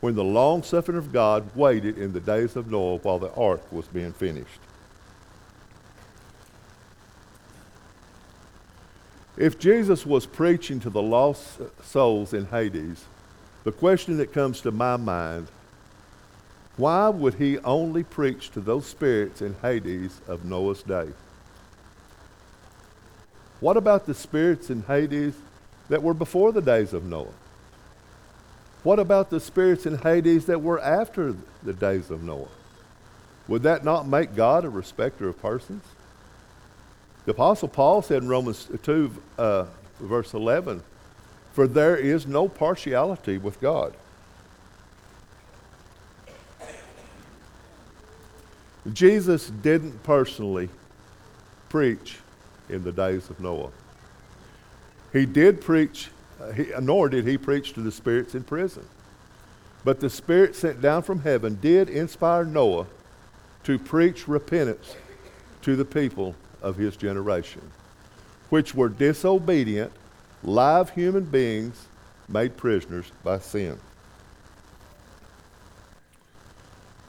when 0.00 0.14
the 0.14 0.24
long 0.24 0.62
suffering 0.62 0.98
of 0.98 1.12
God 1.12 1.48
waited 1.54 1.98
in 1.98 2.12
the 2.12 2.20
days 2.20 2.56
of 2.56 2.70
Noah 2.70 2.96
while 2.98 3.18
the 3.18 3.32
ark 3.34 3.72
was 3.72 3.86
being 3.88 4.12
finished. 4.12 4.60
If 9.36 9.58
Jesus 9.58 10.06
was 10.06 10.26
preaching 10.26 10.78
to 10.80 10.90
the 10.90 11.02
lost 11.02 11.60
souls 11.82 12.32
in 12.32 12.46
Hades, 12.46 13.04
the 13.64 13.72
question 13.72 14.18
that 14.18 14.32
comes 14.32 14.60
to 14.60 14.70
my 14.70 14.96
mind 14.96 15.48
why 16.76 17.08
would 17.08 17.34
he 17.34 17.58
only 17.60 18.02
preach 18.02 18.50
to 18.50 18.60
those 18.60 18.86
spirits 18.86 19.40
in 19.40 19.54
Hades 19.62 20.20
of 20.26 20.44
Noah's 20.44 20.82
day? 20.82 21.08
What 23.60 23.76
about 23.76 24.06
the 24.06 24.14
spirits 24.14 24.70
in 24.70 24.82
Hades 24.82 25.34
that 25.88 26.02
were 26.02 26.14
before 26.14 26.50
the 26.50 26.60
days 26.60 26.92
of 26.92 27.04
Noah? 27.04 27.28
What 28.84 28.98
about 28.98 29.30
the 29.30 29.40
spirits 29.40 29.86
in 29.86 29.98
Hades 29.98 30.44
that 30.44 30.60
were 30.60 30.78
after 30.78 31.34
the 31.62 31.72
days 31.72 32.10
of 32.10 32.22
Noah? 32.22 32.48
Would 33.48 33.62
that 33.62 33.82
not 33.82 34.06
make 34.06 34.34
God 34.36 34.64
a 34.64 34.68
respecter 34.68 35.26
of 35.26 35.40
persons? 35.40 35.82
The 37.24 37.32
Apostle 37.32 37.68
Paul 37.68 38.02
said 38.02 38.22
in 38.22 38.28
Romans 38.28 38.68
2, 38.82 39.22
uh, 39.38 39.66
verse 40.00 40.34
11, 40.34 40.82
For 41.54 41.66
there 41.66 41.96
is 41.96 42.26
no 42.26 42.46
partiality 42.46 43.38
with 43.38 43.58
God. 43.58 43.94
Jesus 48.92 49.48
didn't 49.48 50.02
personally 50.02 50.68
preach 51.70 52.18
in 52.68 52.84
the 52.84 52.92
days 52.92 53.30
of 53.30 53.40
Noah. 53.40 53.70
He 55.10 55.24
did 55.24 55.62
preach 55.62 56.10
he, 56.54 56.66
nor 56.80 57.08
did 57.08 57.26
he 57.26 57.38
preach 57.38 57.72
to 57.74 57.80
the 57.80 57.92
spirits 57.92 58.34
in 58.34 58.44
prison. 58.44 58.84
But 59.84 60.00
the 60.00 60.10
Spirit 60.10 60.56
sent 60.56 60.80
down 60.80 61.02
from 61.02 61.20
heaven 61.20 61.58
did 61.60 61.90
inspire 61.90 62.44
Noah 62.44 62.86
to 63.64 63.78
preach 63.78 64.26
repentance 64.26 64.96
to 65.62 65.76
the 65.76 65.84
people 65.84 66.34
of 66.62 66.76
his 66.76 66.96
generation, 66.96 67.62
which 68.48 68.74
were 68.74 68.88
disobedient, 68.88 69.92
live 70.42 70.90
human 70.90 71.24
beings 71.24 71.86
made 72.28 72.56
prisoners 72.56 73.10
by 73.22 73.38
sin. 73.38 73.78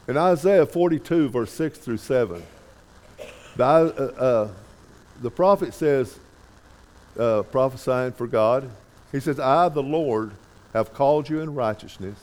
In 0.08 0.18
Isaiah 0.18 0.66
42, 0.66 1.30
verse 1.30 1.52
6 1.52 1.80
through 1.80 1.98
7, 1.98 2.44
the, 3.56 3.64
uh, 3.64 3.68
uh, 3.68 4.50
the 5.22 5.32
prophet 5.32 5.74
says, 5.74 6.20
uh, 7.18 7.44
prophesying 7.44 8.12
for 8.12 8.28
God, 8.28 8.70
he 9.16 9.22
says, 9.22 9.40
I, 9.40 9.70
the 9.70 9.82
Lord, 9.82 10.32
have 10.74 10.94
called 10.94 11.30
you 11.30 11.40
in 11.40 11.56
righteousness 11.56 12.20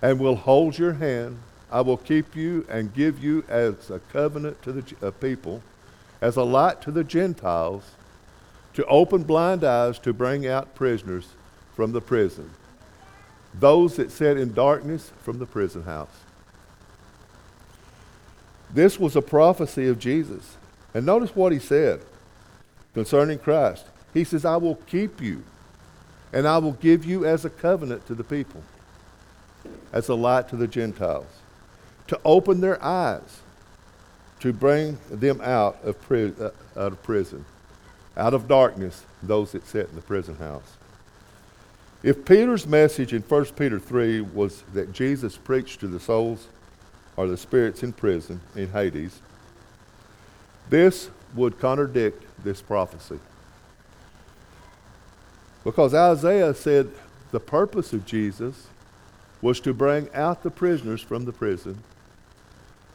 and 0.00 0.20
will 0.20 0.36
hold 0.36 0.78
your 0.78 0.92
hand. 0.92 1.40
I 1.68 1.80
will 1.80 1.96
keep 1.96 2.36
you 2.36 2.64
and 2.68 2.94
give 2.94 3.22
you 3.22 3.44
as 3.48 3.90
a 3.90 3.98
covenant 3.98 4.62
to 4.62 4.72
the 4.72 5.08
uh, 5.08 5.10
people, 5.10 5.64
as 6.20 6.36
a 6.36 6.44
light 6.44 6.80
to 6.82 6.92
the 6.92 7.02
Gentiles, 7.02 7.90
to 8.74 8.84
open 8.86 9.24
blind 9.24 9.64
eyes, 9.64 9.98
to 9.98 10.12
bring 10.12 10.46
out 10.46 10.76
prisoners 10.76 11.26
from 11.74 11.90
the 11.90 12.00
prison, 12.00 12.50
those 13.52 13.96
that 13.96 14.12
sat 14.12 14.36
in 14.36 14.52
darkness 14.52 15.10
from 15.24 15.40
the 15.40 15.46
prison 15.46 15.82
house. 15.82 16.20
This 18.72 19.00
was 19.00 19.16
a 19.16 19.22
prophecy 19.22 19.88
of 19.88 19.98
Jesus. 19.98 20.56
And 20.94 21.04
notice 21.04 21.34
what 21.34 21.50
he 21.50 21.58
said 21.58 22.00
concerning 22.94 23.40
Christ. 23.40 23.86
He 24.14 24.22
says, 24.22 24.44
I 24.44 24.56
will 24.56 24.76
keep 24.76 25.20
you 25.20 25.42
and 26.32 26.46
I 26.46 26.58
will 26.58 26.72
give 26.72 27.04
you 27.04 27.24
as 27.24 27.44
a 27.44 27.50
covenant 27.50 28.06
to 28.06 28.14
the 28.14 28.24
people, 28.24 28.62
as 29.92 30.08
a 30.08 30.14
light 30.14 30.48
to 30.50 30.56
the 30.56 30.66
Gentiles, 30.66 31.26
to 32.08 32.20
open 32.24 32.60
their 32.60 32.82
eyes, 32.82 33.40
to 34.40 34.52
bring 34.52 34.98
them 35.10 35.40
out 35.40 35.78
of, 35.82 36.00
pri- 36.02 36.32
uh, 36.40 36.50
out 36.76 36.92
of 36.92 37.02
prison, 37.02 37.44
out 38.16 38.34
of 38.34 38.48
darkness, 38.48 39.04
those 39.22 39.52
that 39.52 39.66
sit 39.66 39.88
in 39.88 39.96
the 39.96 40.02
prison 40.02 40.36
house. 40.36 40.76
If 42.02 42.24
Peter's 42.24 42.66
message 42.66 43.12
in 43.12 43.22
1 43.22 43.44
Peter 43.56 43.80
3 43.80 44.20
was 44.20 44.62
that 44.74 44.92
Jesus 44.92 45.36
preached 45.36 45.80
to 45.80 45.88
the 45.88 45.98
souls 45.98 46.46
or 47.16 47.26
the 47.26 47.36
spirits 47.36 47.82
in 47.82 47.92
prison 47.92 48.40
in 48.54 48.70
Hades, 48.70 49.20
this 50.68 51.10
would 51.34 51.58
contradict 51.58 52.24
this 52.44 52.60
prophecy. 52.60 53.18
Because 55.66 55.94
Isaiah 55.94 56.54
said 56.54 56.92
the 57.32 57.40
purpose 57.40 57.92
of 57.92 58.06
Jesus 58.06 58.68
was 59.42 59.58
to 59.58 59.74
bring 59.74 60.08
out 60.14 60.44
the 60.44 60.50
prisoners 60.50 61.02
from 61.02 61.24
the 61.24 61.32
prison 61.32 61.82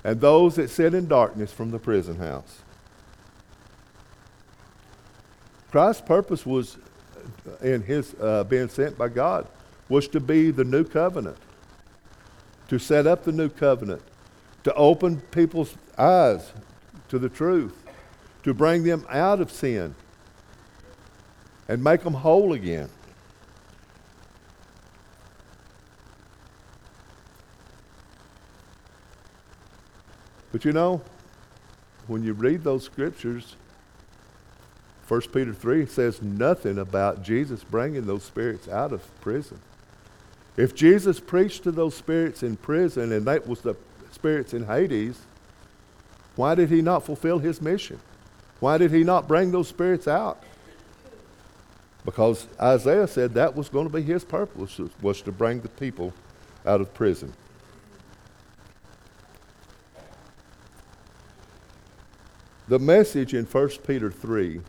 and 0.06 0.22
those 0.22 0.56
that 0.56 0.70
sit 0.70 0.94
in 0.94 1.10
darkness 1.10 1.52
from 1.52 1.72
the 1.72 1.80
prison 1.80 2.16
house. 2.16 2.62
Christ's 5.70 6.04
purpose 6.04 6.46
was 6.46 6.78
in 7.62 7.82
his 7.82 8.16
uh, 8.22 8.46
being 8.46 8.70
sent 8.70 8.98
by 8.98 9.10
God 9.10 9.48
was 9.90 10.08
to 10.08 10.22
be 10.22 10.50
the 10.50 10.64
new 10.64 10.86
covenant, 10.86 11.38
to 12.70 12.80
set 12.80 13.06
up 13.06 13.26
the 13.26 13.34
new 13.34 13.50
covenant, 13.50 14.02
to 14.64 14.74
open 14.76 15.20
people's 15.20 15.76
eyes 15.98 16.54
to 17.10 17.20
the 17.20 17.28
truth, 17.28 17.84
to 18.44 18.54
bring 18.54 18.86
them 18.86 19.06
out 19.10 19.42
of 19.42 19.52
sin 19.52 19.94
and 21.68 21.84
make 21.84 22.04
them 22.04 22.14
whole 22.14 22.54
again. 22.54 22.90
But 30.52 30.66
you 30.66 30.74
know, 30.74 31.02
when 32.08 32.24
you 32.24 32.34
read 32.34 32.64
those 32.64 32.84
scriptures, 32.84 33.56
1 35.08 35.22
Peter 35.34 35.54
3 35.54 35.86
says 35.86 36.22
nothing 36.22 36.78
about 36.78 37.24
Jesus 37.24 37.64
bringing 37.64 38.06
those 38.06 38.24
spirits 38.24 38.68
out 38.68 38.92
of 38.92 39.22
prison. 39.22 39.60
If 40.58 40.76
Jesus 40.76 41.20
preached 41.20 41.64
to 41.64 41.72
those 41.72 41.96
spirits 41.96 42.44
in 42.44 42.58
prison 42.58 43.12
and 43.12 43.26
that 43.26 43.48
was 43.48 43.62
the 43.62 43.76
spirits 44.12 44.54
in 44.54 44.66
Hades, 44.66 45.22
why 46.36 46.56
did 46.56 46.70
he 46.70 46.82
not 46.82 47.06
fulfill 47.06 47.40
his 47.40 47.62
mission? 47.62 48.00
Why 48.60 48.78
did 48.78 48.92
he 48.92 49.04
not 49.04 49.28
bring 49.28 49.52
those 49.52 49.68
spirits 49.68 50.08
out? 50.08 50.44
Because 52.04 52.48
Isaiah 52.60 53.08
said 53.08 53.34
that 53.34 53.56
was 53.56 53.70
going 53.70 53.88
to 53.88 53.94
be 53.94 54.02
his 54.02 54.24
purpose, 54.24 54.80
was 55.02 55.22
to 55.22 55.32
bring 55.32 55.62
the 55.62 55.70
people 55.70 56.14
out 56.66 56.82
of 56.82 56.94
prison. 56.94 57.34
The 62.68 62.80
message 62.80 63.34
in 63.34 63.46
1 63.46 63.70
Peter 63.86 64.10
3 64.10 64.62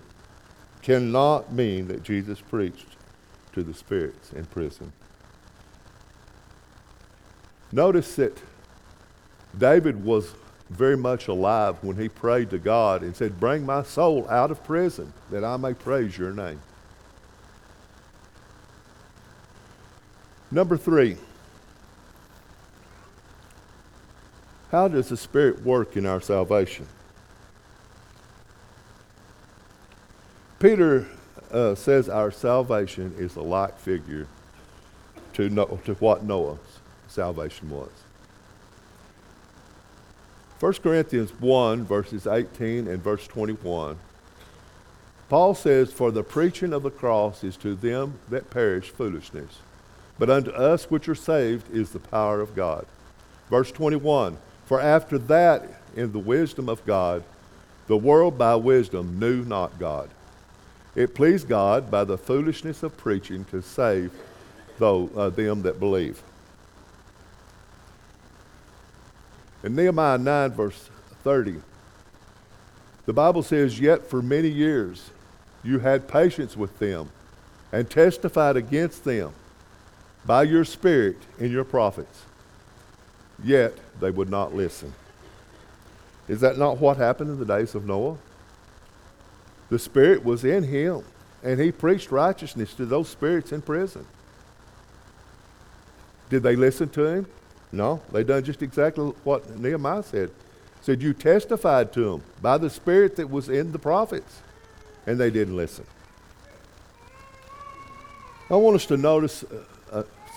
cannot 0.83 1.53
mean 1.53 1.89
that 1.89 2.03
Jesus 2.03 2.41
preached 2.41 2.97
to 3.53 3.63
the 3.63 3.73
spirits 3.73 4.33
in 4.33 4.45
prison. 4.47 4.93
Notice 7.71 8.17
that 8.17 8.43
David 9.57 10.05
was 10.05 10.35
very 10.69 10.97
much 10.97 11.29
alive 11.29 11.77
when 11.83 11.97
he 11.97 12.09
prayed 12.09 12.51
to 12.51 12.59
God 12.59 13.03
and 13.03 13.15
said, 13.15 13.39
Bring 13.39 13.65
my 13.65 13.83
soul 13.83 14.29
out 14.29 14.51
of 14.51 14.65
prison 14.65 15.13
that 15.31 15.45
I 15.45 15.57
may 15.57 15.75
praise 15.75 16.19
your 16.19 16.33
name. 16.33 16.61
Number 20.53 20.77
three, 20.77 21.17
how 24.71 24.87
does 24.87 25.09
the 25.09 25.17
Spirit 25.17 25.63
work 25.63 25.97
in 25.97 26.05
our 26.05 26.21
salvation? 26.21 26.87
Peter 30.59 31.09
uh, 31.51 31.75
says 31.75 32.11
our 32.11 32.31
salvation 32.31 33.15
is 33.17 33.35
a 33.37 33.41
like 33.41 33.79
figure 33.79 34.27
to, 35.33 35.49
no, 35.49 35.81
to 35.87 35.95
what 35.95 36.23
Noah's 36.23 36.59
salvation 37.09 37.71
was. 37.71 37.91
1 40.61 40.75
Corinthians 40.75 41.31
1, 41.41 41.85
verses 41.87 42.27
18 42.27 42.89
and 42.89 43.03
verse 43.03 43.27
21, 43.27 43.99
Paul 45.31 45.55
says, 45.55 45.91
For 45.91 46.11
the 46.11 46.23
preaching 46.23 46.75
of 46.75 46.83
the 46.83 46.91
cross 46.91 47.43
is 47.43 47.57
to 47.57 47.75
them 47.75 48.19
that 48.29 48.51
perish 48.51 48.91
foolishness, 48.91 49.61
but 50.23 50.31
unto 50.31 50.53
us 50.53 50.89
which 50.89 51.09
are 51.09 51.17
saved 51.17 51.69
is 51.75 51.91
the 51.91 51.99
power 51.99 52.41
of 52.41 52.55
God. 52.55 52.87
Verse 53.51 53.73
21, 53.73 54.39
For 54.67 54.81
after 54.81 55.19
that, 55.19 55.69
in 55.97 56.13
the 56.13 56.21
wisdom 56.21 56.69
of 56.69 56.87
God, 56.87 57.25
the 57.89 57.97
world 57.97 58.39
by 58.39 58.55
wisdom 58.55 59.19
knew 59.19 59.45
not 59.45 59.81
God. 59.81 60.09
It 60.95 61.17
pleased 61.17 61.49
God 61.49 61.91
by 61.91 62.05
the 62.05 62.17
foolishness 62.17 62.85
of 62.85 62.97
preaching 62.97 63.47
to 63.47 63.63
save 63.63 64.13
though, 64.79 65.11
uh, 65.17 65.31
them 65.31 65.63
that 65.63 65.81
believe. 65.81 66.23
In 69.65 69.75
Nehemiah 69.75 70.19
9, 70.19 70.53
verse 70.53 70.89
30, 71.25 71.61
the 73.07 73.13
Bible 73.13 73.43
says, 73.43 73.81
Yet 73.81 74.07
for 74.07 74.23
many 74.23 74.51
years 74.51 75.11
you 75.65 75.81
had 75.81 76.07
patience 76.07 76.57
with 76.57 76.79
them 76.79 77.11
and 77.73 77.91
testified 77.91 78.57
against 78.57 79.03
them 79.03 79.33
by 80.25 80.45
your 80.45 80.65
Spirit 80.65 81.17
in 81.39 81.51
your 81.51 81.65
prophets. 81.65 82.25
Yet 83.43 83.75
they 84.01 84.11
would 84.11 84.31
not 84.31 84.55
listen. 84.55 84.93
Is 86.29 86.41
that 86.41 86.59
not 86.59 86.79
what 86.79 86.97
happened 86.97 87.31
in 87.31 87.39
the 87.39 87.45
days 87.45 87.75
of 87.75 87.85
Noah? 87.85 88.17
The 89.69 89.79
Spirit 89.79 90.25
was 90.25 90.45
in 90.45 90.65
him, 90.65 91.03
and 91.43 91.61
he 91.61 91.73
preached 91.73 92.13
righteousness 92.13 92.75
to 92.75 92.87
those 92.87 93.09
spirits 93.09 93.53
in 93.53 93.63
prison. 93.63 94.07
Did 96.31 96.43
they 96.43 96.57
listen 96.57 96.89
to 96.91 97.05
him? 97.05 97.27
No, 97.73 98.01
they 98.13 98.23
done 98.23 98.45
just 98.45 98.63
exactly 98.63 99.13
what 99.25 99.59
Nehemiah 99.59 100.03
said. 100.03 100.31
Said 100.83 101.03
you 101.03 101.15
testified 101.15 101.93
to 101.95 102.11
them 102.11 102.23
by 102.41 102.59
the 102.59 102.71
Spirit 102.71 103.17
that 103.17 103.31
was 103.31 103.49
in 103.49 103.73
the 103.73 103.79
prophets, 103.79 104.43
and 105.07 105.19
they 105.19 105.31
didn't 105.31 105.57
listen. 105.57 105.87
I 108.51 108.57
want 108.57 108.77
us 108.77 108.87
to 108.87 108.97
notice 108.97 109.45
uh, 109.45 109.65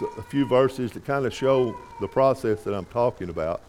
a, 0.02 0.22
few 0.24 0.46
verses 0.46 0.92
that 0.92 1.06
kind 1.06 1.26
of 1.26 1.34
show 1.34 1.76
the 2.02 2.08
process 2.08 2.64
that 2.64 2.74
I'm 2.74 2.86
talking 2.86 3.30
about. 3.30 3.62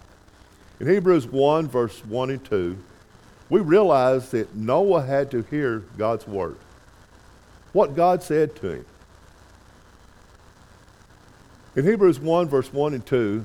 In 0.81 0.87
Hebrews 0.87 1.27
1, 1.27 1.69
verse 1.69 2.05
1 2.05 2.31
and 2.31 2.45
2, 2.45 2.77
we 3.49 3.61
realize 3.61 4.31
that 4.31 4.55
Noah 4.55 5.05
had 5.05 5.31
to 5.31 5.43
hear 5.43 5.81
God's 5.97 6.27
word. 6.27 6.57
What 7.73 7.95
God 7.95 8.23
said 8.23 8.57
to 8.57 8.71
him. 8.71 8.87
In 11.77 11.85
Hebrews 11.85 12.19
1, 12.19 12.49
verse 12.49 12.73
1 12.73 12.95
and 12.95 13.07
2, 13.07 13.45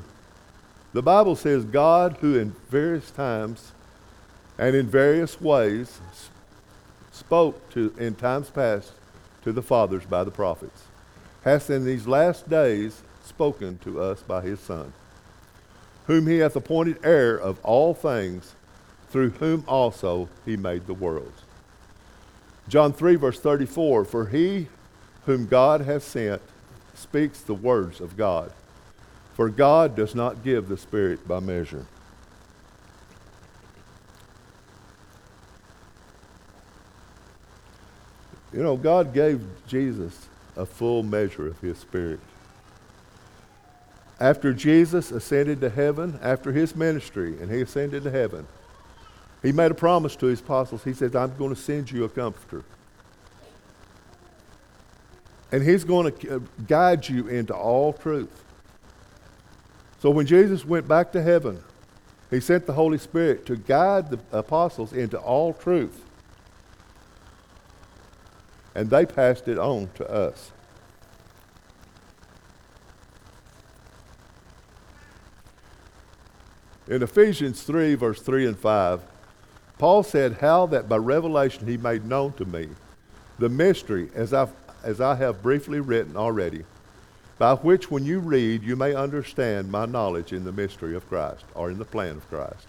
the 0.94 1.02
Bible 1.02 1.36
says, 1.36 1.63
God, 1.63 2.17
who 2.22 2.38
in 2.38 2.56
various 2.70 3.12
times 3.12 3.72
and 4.58 4.76
in 4.76 4.88
various 4.88 5.39
ways 5.39 6.00
spoke 7.12 7.70
to, 7.72 7.94
in 7.98 8.15
times 8.15 8.50
past 8.50 8.94
to 9.44 9.52
the 9.52 9.62
fathers 9.62 10.06
by 10.06 10.24
the 10.24 10.32
prophets, 10.32 10.84
hath 11.43 11.69
in 11.69 11.86
these 11.86 12.08
last 12.08 12.49
days 12.49 13.01
spoken 13.23 13.77
to 13.80 14.01
us 14.01 14.21
by 14.21 14.41
his 14.41 14.60
Son, 14.60 14.93
whom 16.08 16.27
he 16.27 16.38
hath 16.39 16.56
appointed 16.56 16.97
heir 17.04 17.36
of 17.38 17.60
all 17.63 17.93
things 17.93 18.56
through 19.10 19.32
whom 19.32 19.63
also 19.67 20.30
he 20.45 20.56
made 20.56 20.88
the 20.88 20.93
worlds. 20.93 21.41
John 22.67 22.93
3, 22.93 23.15
verse 23.15 23.39
34 23.39 24.06
For 24.06 24.27
he 24.27 24.67
whom 25.25 25.47
God 25.47 25.82
hath 25.82 26.04
sent 26.04 26.41
speaks 26.93 27.41
the 27.41 27.54
words 27.54 27.99
of 27.99 28.17
God. 28.17 28.51
For 29.34 29.49
God 29.49 29.95
does 29.95 30.13
not 30.13 30.43
give 30.43 30.67
the 30.67 30.77
Spirit 30.77 31.27
by 31.27 31.39
measure. 31.39 31.86
You 38.54 38.62
know, 38.62 38.75
God 38.75 39.13
gave 39.13 39.41
Jesus 39.67 40.27
a 40.56 40.66
full 40.66 41.04
measure 41.04 41.48
of 41.48 41.60
his 41.60 41.78
Spirit. 41.78 42.20
After 44.20 44.54
Jesus 44.54 45.12
ascended 45.12 45.62
to 45.62 45.70
heaven, 45.70 46.20
after 46.22 46.52
his 46.52 46.76
ministry, 46.76 47.42
and 47.42 47.52
he 47.52 47.62
ascended 47.62 48.04
to 48.04 48.12
heaven, 48.12 48.46
he 49.42 49.52
made 49.52 49.72
a 49.72 49.76
promise 49.76 50.16
to 50.18 50.28
his 50.28 50.40
apostles. 50.40 50.84
He 50.84 50.94
said, 50.94 51.16
I'm 51.16 51.36
going 51.38 51.56
to 51.56 51.60
send 51.60 51.90
you 51.90 52.04
a 52.04 52.10
comforter. 52.10 52.64
And 55.52 55.64
he's 55.64 55.84
going 55.84 56.14
to 56.14 56.36
uh, 56.36 56.40
guide 56.68 57.10
you 57.10 57.28
into 57.28 57.56
all 57.56 57.94
truth. 57.94 58.44
So 60.00 60.10
when 60.12 60.26
Jesus 60.26 60.64
went 60.66 60.88
back 60.88 61.12
to 61.14 61.22
heaven, 61.22 61.62
he 62.30 62.40
sent 62.40 62.66
the 62.66 62.74
Holy 62.74 62.98
Spirit 62.98 63.46
to 63.48 63.56
guide 63.56 64.12
the 64.12 64.20
apostles 64.32 64.94
into 64.94 65.20
all 65.20 65.54
truth. 65.54 66.06
And 68.73 68.89
they 68.89 69.05
passed 69.05 69.47
it 69.47 69.57
on 69.57 69.89
to 69.95 70.10
us. 70.10 70.51
In 76.88 77.03
Ephesians 77.03 77.63
3, 77.63 77.95
verse 77.95 78.21
3 78.21 78.47
and 78.47 78.60
5, 78.60 79.01
Paul 79.77 80.03
said, 80.03 80.38
How 80.41 80.65
that 80.67 80.89
by 80.89 80.97
revelation 80.97 81.65
he 81.65 81.77
made 81.77 82.05
known 82.05 82.34
to 82.34 82.45
me 82.45 82.67
the 83.39 83.49
mystery, 83.49 84.10
as, 84.13 84.34
i 84.34 84.47
as 84.84 84.99
I 84.99 85.15
have 85.15 85.41
briefly 85.41 85.79
written 85.79 86.17
already, 86.17 86.63
by 87.38 87.55
which 87.55 87.89
when 87.89 88.05
you 88.05 88.19
read 88.19 88.62
you 88.62 88.75
may 88.75 88.93
understand 88.93 89.71
my 89.71 89.86
knowledge 89.86 90.34
in 90.34 90.43
the 90.43 90.51
mystery 90.51 90.95
of 90.95 91.07
Christ, 91.07 91.45
or 91.55 91.71
in 91.71 91.79
the 91.79 91.86
plan 91.86 92.17
of 92.17 92.29
Christ, 92.29 92.67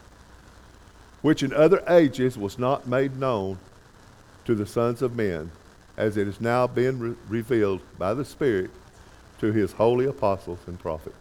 which 1.20 1.42
in 1.42 1.52
other 1.52 1.82
ages 1.88 2.38
was 2.38 2.58
not 2.58 2.86
made 2.86 3.16
known 3.16 3.58
to 4.44 4.54
the 4.54 4.66
sons 4.66 5.02
of 5.02 5.16
men, 5.16 5.50
as 6.02 6.16
it 6.16 6.26
is 6.26 6.40
now 6.40 6.66
being 6.66 6.98
re- 6.98 7.14
revealed 7.28 7.80
by 7.96 8.12
the 8.12 8.24
Spirit 8.24 8.70
to 9.38 9.52
his 9.52 9.70
holy 9.70 10.04
apostles 10.04 10.58
and 10.66 10.76
prophets. 10.80 11.16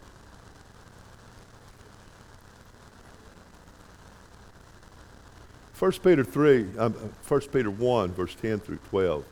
1 5.78 5.92
Peter 6.02 6.24
3, 6.24 6.66
um, 6.78 6.92
1 6.92 7.40
Peter 7.52 7.70
1, 7.70 8.12
verse 8.12 8.34
10 8.34 8.58
through 8.58 8.78
12. 8.90 9.24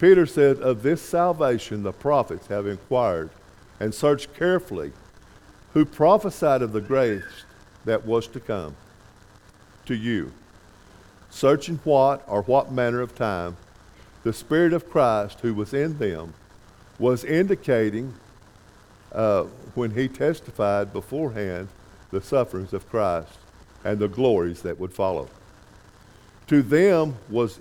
Peter 0.00 0.26
said, 0.26 0.58
Of 0.58 0.82
this 0.82 1.00
salvation 1.00 1.84
the 1.84 1.92
prophets 1.92 2.48
have 2.48 2.66
inquired 2.66 3.30
and 3.78 3.94
searched 3.94 4.34
carefully, 4.34 4.92
who 5.74 5.84
prophesied 5.84 6.62
of 6.62 6.72
the 6.72 6.80
grace 6.80 7.44
that 7.84 8.04
was 8.04 8.26
to 8.28 8.40
come 8.40 8.74
to 9.86 9.94
you, 9.94 10.32
searching 11.30 11.78
what 11.84 12.24
or 12.26 12.42
what 12.42 12.72
manner 12.72 13.00
of 13.00 13.14
time 13.14 13.56
the 14.22 14.32
Spirit 14.32 14.72
of 14.72 14.90
Christ 14.90 15.40
who 15.40 15.54
was 15.54 15.72
in 15.72 15.98
them 15.98 16.34
was 16.98 17.24
indicating 17.24 18.14
uh, 19.12 19.44
when 19.74 19.92
he 19.92 20.08
testified 20.08 20.92
beforehand 20.92 21.68
the 22.10 22.20
sufferings 22.20 22.72
of 22.72 22.88
Christ 22.90 23.38
and 23.84 23.98
the 23.98 24.08
glories 24.08 24.62
that 24.62 24.78
would 24.78 24.92
follow. 24.92 25.28
To 26.48 26.62
them 26.62 27.16
was 27.28 27.58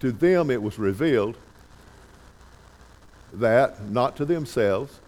to 0.00 0.10
them 0.10 0.50
it 0.50 0.62
was 0.62 0.78
revealed 0.78 1.36
that 3.32 3.88
not 3.88 4.16
to 4.16 4.24
themselves 4.24 4.98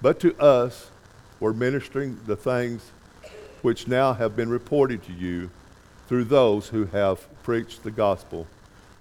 but 0.00 0.18
to 0.20 0.34
us 0.40 0.90
were 1.40 1.52
ministering 1.52 2.18
the 2.26 2.36
things 2.36 2.90
which 3.62 3.86
now 3.86 4.14
have 4.14 4.34
been 4.34 4.48
reported 4.48 5.02
to 5.02 5.12
you 5.12 5.50
through 6.08 6.24
those 6.24 6.68
who 6.68 6.86
have 6.86 7.26
preached 7.42 7.82
the 7.82 7.90
gospel 7.90 8.46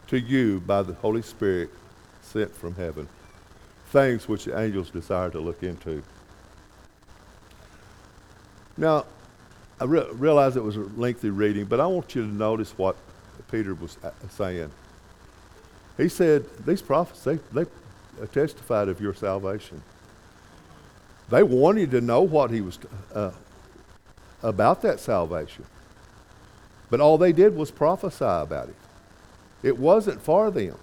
to 0.10 0.20
you 0.20 0.60
by 0.62 0.82
the 0.82 0.94
Holy 0.94 1.22
Spirit 1.22 1.70
sent 2.22 2.54
from 2.56 2.76
heaven. 2.76 3.08
Things 3.92 4.28
which 4.28 4.46
the 4.46 4.60
angels 4.60 4.90
desire 4.90 5.30
to 5.30 5.40
look 5.40 5.64
into. 5.64 6.04
Now, 8.78 9.06
I 9.80 9.86
re- 9.86 10.08
realize 10.14 10.56
it 10.56 10.64
was 10.64 10.76
a 10.76 10.82
lengthy 10.82 11.30
reading, 11.30 11.66
but 11.66 11.80
I 11.80 11.88
want 11.88 12.16
you 12.16 12.24
to 12.24 12.28
notice 12.28 12.78
what 12.78 12.96
Peter 13.52 13.74
was 13.74 13.98
saying. 14.30 14.72
He 15.98 16.10
said, 16.10 16.46
These 16.66 16.82
prophets, 16.82 17.24
they, 17.24 17.40
they 17.52 17.66
testified 18.32 18.90
of 18.90 19.00
your 19.02 19.14
salvation. 19.14 19.82
They 21.30 21.44
wanted 21.44 21.92
to 21.92 22.02
know 22.02 22.22
what 22.22 22.52
he 22.52 22.62
was 22.62 22.80
uh, 23.14 23.32
about 24.42 24.82
that 24.82 25.00
salvation. 25.00 25.66
But 26.90 27.00
all 27.00 27.18
they 27.18 27.32
did 27.32 27.56
was 27.56 27.70
prophesy 27.70 28.26
about 28.26 28.70
it. 28.70 28.76
It 29.62 29.78
wasn't 29.78 30.22
for 30.22 30.52
them 30.52 30.78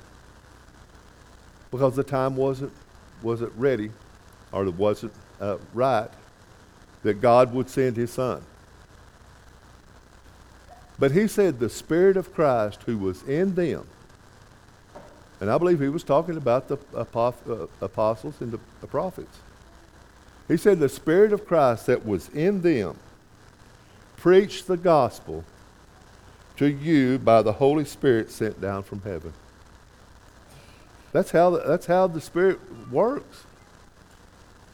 because 1.70 1.96
the 1.96 2.04
time 2.04 2.36
wasn't, 2.36 2.72
wasn't 3.22 3.52
ready 3.56 3.90
or 4.52 4.64
it 4.64 4.74
wasn't 4.74 5.12
uh, 5.40 5.58
right 5.74 6.10
that 7.02 7.20
God 7.20 7.52
would 7.54 7.70
send 7.70 7.96
his 7.96 8.12
son. 8.12 8.42
But 10.98 11.12
he 11.12 11.28
said 11.28 11.58
the 11.58 11.68
Spirit 11.68 12.16
of 12.16 12.32
Christ 12.34 12.82
who 12.84 12.96
was 12.96 13.22
in 13.24 13.54
them, 13.54 13.86
and 15.40 15.50
I 15.50 15.58
believe 15.58 15.80
he 15.80 15.88
was 15.88 16.02
talking 16.02 16.36
about 16.36 16.68
the 16.68 16.78
uh, 16.94 17.66
apostles 17.80 18.40
and 18.40 18.58
the 18.80 18.86
prophets. 18.86 19.38
He 20.48 20.56
said 20.56 20.78
the 20.78 20.88
Spirit 20.88 21.32
of 21.32 21.46
Christ 21.46 21.86
that 21.86 22.06
was 22.06 22.28
in 22.30 22.62
them 22.62 22.96
preached 24.16 24.66
the 24.66 24.76
gospel 24.76 25.44
to 26.56 26.66
you 26.66 27.18
by 27.18 27.42
the 27.42 27.52
Holy 27.52 27.84
Spirit 27.84 28.30
sent 28.30 28.60
down 28.60 28.82
from 28.82 29.02
heaven. 29.02 29.32
That's 31.12 31.30
how 31.30 31.50
the, 31.50 31.58
that's 31.60 31.86
how 31.86 32.06
the 32.06 32.20
Spirit 32.20 32.58
works. 32.90 33.44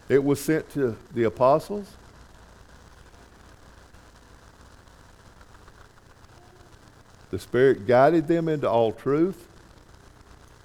It 0.09 0.23
was 0.23 0.41
sent 0.41 0.71
to 0.73 0.97
the 1.15 1.25
apostles. 1.25 1.95
The 7.31 7.39
Spirit 7.39 7.87
guided 7.87 8.29
them 8.29 8.49
into 8.49 8.69
all 8.69 8.93
truth. 8.93 9.49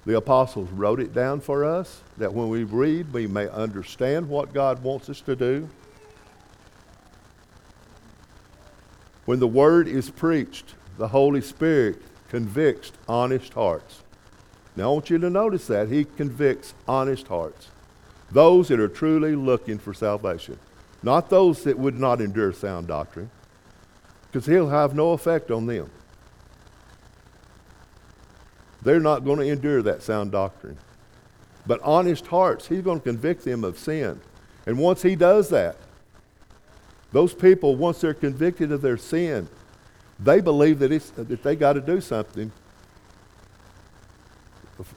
The 0.04 0.16
apostles 0.16 0.70
wrote 0.70 1.00
it 1.00 1.14
down 1.14 1.40
for 1.40 1.64
us 1.64 2.02
that 2.18 2.32
when 2.32 2.48
we 2.48 2.64
read, 2.64 3.12
we 3.12 3.26
may 3.26 3.48
understand 3.48 4.28
what 4.28 4.52
God 4.52 4.82
wants 4.82 5.08
us 5.08 5.20
to 5.22 5.36
do. 5.36 5.68
When 9.24 9.38
the 9.38 9.46
Word 9.46 9.88
is 9.88 10.10
preached, 10.10 10.74
the 10.98 11.08
Holy 11.08 11.40
Spirit 11.40 12.02
convicts 12.28 12.92
honest 13.08 13.54
hearts. 13.54 14.02
Now, 14.76 14.90
I 14.90 14.92
want 14.92 15.10
you 15.10 15.18
to 15.18 15.30
notice 15.30 15.66
that. 15.68 15.88
He 15.88 16.04
convicts 16.04 16.74
honest 16.86 17.28
hearts. 17.28 17.68
Those 18.30 18.68
that 18.68 18.78
are 18.78 18.88
truly 18.88 19.34
looking 19.34 19.78
for 19.78 19.94
salvation. 19.94 20.58
Not 21.02 21.30
those 21.30 21.64
that 21.64 21.78
would 21.78 21.98
not 21.98 22.20
endure 22.20 22.52
sound 22.52 22.88
doctrine, 22.88 23.30
because 24.26 24.46
he'll 24.46 24.68
have 24.68 24.94
no 24.94 25.12
effect 25.12 25.50
on 25.50 25.66
them. 25.66 25.90
They're 28.82 29.00
not 29.00 29.24
going 29.24 29.38
to 29.38 29.46
endure 29.46 29.82
that 29.82 30.02
sound 30.02 30.32
doctrine. 30.32 30.76
But 31.66 31.80
honest 31.82 32.26
hearts, 32.26 32.68
he's 32.68 32.82
going 32.82 32.98
to 33.00 33.04
convict 33.04 33.44
them 33.44 33.64
of 33.64 33.78
sin. 33.78 34.20
And 34.66 34.78
once 34.78 35.02
he 35.02 35.16
does 35.16 35.48
that, 35.50 35.76
those 37.12 37.34
people, 37.34 37.76
once 37.76 38.00
they're 38.00 38.14
convicted 38.14 38.70
of 38.70 38.82
their 38.82 38.96
sin, 38.96 39.48
they 40.20 40.40
believe 40.40 40.80
that, 40.80 40.92
it's, 40.92 41.10
that 41.10 41.42
they 41.42 41.56
got 41.56 41.74
to 41.74 41.80
do 41.80 42.00
something 42.00 42.50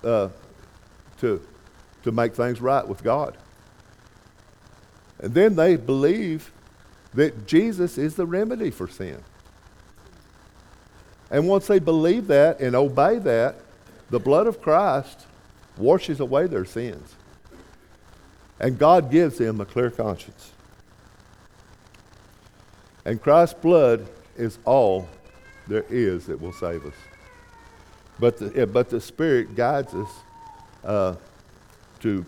uh, 0.03 0.29
to, 1.19 1.45
to 2.03 2.11
make 2.11 2.33
things 2.33 2.61
right 2.61 2.87
with 2.87 3.03
God. 3.03 3.37
And 5.19 5.33
then 5.33 5.55
they 5.55 5.75
believe 5.75 6.51
that 7.13 7.45
Jesus 7.45 7.97
is 7.97 8.15
the 8.15 8.25
remedy 8.25 8.71
for 8.71 8.87
sin. 8.87 9.23
And 11.29 11.47
once 11.47 11.67
they 11.67 11.79
believe 11.79 12.27
that 12.27 12.59
and 12.59 12.75
obey 12.75 13.19
that, 13.19 13.55
the 14.09 14.19
blood 14.19 14.47
of 14.47 14.61
Christ 14.61 15.27
washes 15.77 16.19
away 16.19 16.47
their 16.47 16.65
sins. 16.65 17.15
And 18.59 18.77
God 18.77 19.09
gives 19.09 19.37
them 19.37 19.61
a 19.61 19.65
clear 19.65 19.89
conscience. 19.89 20.51
And 23.05 23.21
Christ's 23.21 23.59
blood 23.59 24.07
is 24.41 24.57
all 24.65 25.07
there 25.67 25.85
is 25.89 26.25
that 26.25 26.41
will 26.41 26.53
save 26.53 26.85
us. 26.85 26.95
But 28.19 28.37
the, 28.37 28.67
but 28.67 28.89
the 28.89 28.99
Spirit 28.99 29.55
guides 29.55 29.93
us 29.93 30.09
uh, 30.83 31.15
to 32.01 32.25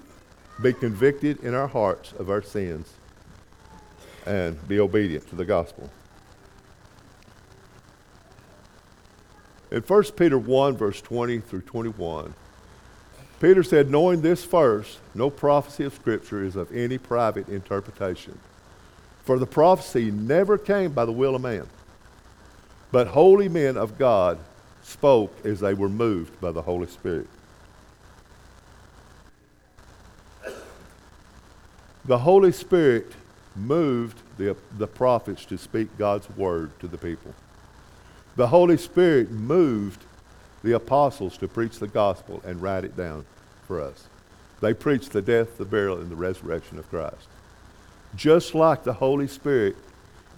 be 0.62 0.72
convicted 0.74 1.44
in 1.44 1.54
our 1.54 1.68
hearts 1.68 2.14
of 2.14 2.30
our 2.30 2.42
sins 2.42 2.94
and 4.26 4.66
be 4.68 4.80
obedient 4.80 5.28
to 5.30 5.36
the 5.36 5.46
gospel. 5.46 5.90
In 9.72 9.82
1 9.82 10.04
Peter 10.16 10.38
1, 10.38 10.78
verse 10.78 11.02
20 11.02 11.40
through 11.40 11.62
21, 11.62 12.34
Peter 13.40 13.64
said, 13.64 13.90
Knowing 13.90 14.22
this 14.22 14.46
first, 14.46 15.00
no 15.16 15.30
prophecy 15.30 15.84
of 15.84 15.94
Scripture 15.94 16.44
is 16.44 16.56
of 16.56 16.72
any 16.72 16.98
private 16.98 17.50
interpretation. 17.50 18.38
For 19.24 19.40
the 19.40 19.48
prophecy 19.48 20.12
never 20.12 20.58
came 20.58 20.92
by 20.92 21.06
the 21.06 21.12
will 21.12 21.36
of 21.36 21.42
man, 21.42 21.68
but 22.94 23.08
holy 23.08 23.50
men 23.50 23.76
of 23.76 23.98
God 23.98 24.38
spoke 24.84 25.34
as 25.44 25.60
they 25.60 25.74
were 25.74 25.90
moved 25.90 26.40
by 26.40 26.52
the 26.52 26.62
Holy 26.62 26.86
Spirit. 26.86 27.28
The 32.06 32.20
Holy 32.20 32.52
Spirit 32.52 33.12
moved 33.56 34.20
the, 34.38 34.56
the 34.78 34.86
prophets 34.86 35.44
to 35.46 35.58
speak 35.58 35.98
God's 35.98 36.30
word 36.38 36.70
to 36.82 36.88
the 36.88 37.00
people. 37.00 37.34
The 38.36 38.48
Holy 38.48 38.78
Spirit 38.78 39.32
moved 39.32 40.04
the 40.64 40.74
apostles 40.74 41.36
to 41.40 41.48
preach 41.48 41.80
the 41.80 41.88
gospel 41.88 42.44
and 42.46 42.62
write 42.62 42.86
it 42.86 42.96
down 42.96 43.26
for 43.68 43.82
us. 43.82 44.08
They 44.62 44.76
preached 44.76 45.14
the 45.14 45.22
death, 45.24 45.58
the 45.58 45.66
burial, 45.66 46.00
and 46.00 46.12
the 46.12 46.16
resurrection 46.16 46.78
of 46.78 46.88
Christ 46.92 47.28
just 48.16 48.54
like 48.54 48.84
the 48.84 48.94
Holy 48.94 49.28
Spirit 49.28 49.76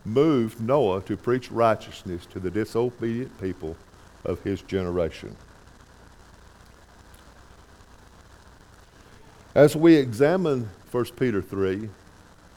moved 0.05 0.61
Noah 0.61 1.01
to 1.01 1.17
preach 1.17 1.51
righteousness 1.51 2.25
to 2.27 2.39
the 2.39 2.51
disobedient 2.51 3.39
people 3.41 3.75
of 4.23 4.41
his 4.43 4.61
generation. 4.61 5.35
As 9.55 9.75
we 9.75 9.95
examine 9.95 10.69
1 10.91 11.05
Peter 11.17 11.41
3, 11.41 11.89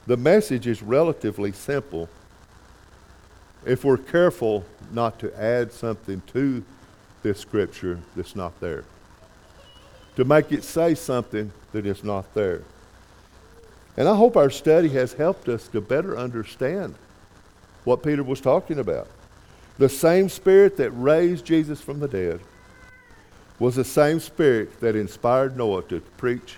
the 0.06 0.16
message 0.16 0.66
is 0.66 0.82
relatively 0.82 1.52
simple 1.52 2.08
if 3.64 3.84
we're 3.84 3.96
careful 3.96 4.64
not 4.92 5.18
to 5.20 5.40
add 5.40 5.72
something 5.72 6.22
to 6.28 6.64
this 7.22 7.38
scripture 7.38 8.00
that's 8.16 8.34
not 8.34 8.58
there, 8.60 8.84
to 10.16 10.24
make 10.24 10.50
it 10.52 10.64
say 10.64 10.94
something 10.94 11.52
that 11.72 11.86
is 11.86 12.02
not 12.02 12.32
there. 12.34 12.62
And 13.96 14.08
I 14.08 14.14
hope 14.14 14.36
our 14.36 14.50
study 14.50 14.88
has 14.90 15.12
helped 15.12 15.48
us 15.48 15.68
to 15.68 15.80
better 15.80 16.16
understand 16.16 16.94
what 17.88 18.02
Peter 18.02 18.22
was 18.22 18.42
talking 18.42 18.78
about. 18.78 19.08
The 19.78 19.88
same 19.88 20.28
spirit 20.28 20.76
that 20.76 20.90
raised 20.90 21.46
Jesus 21.46 21.80
from 21.80 22.00
the 22.00 22.06
dead 22.06 22.38
was 23.58 23.76
the 23.76 23.84
same 23.84 24.20
spirit 24.20 24.78
that 24.80 24.94
inspired 24.94 25.56
Noah 25.56 25.82
to 25.84 26.00
preach 26.18 26.56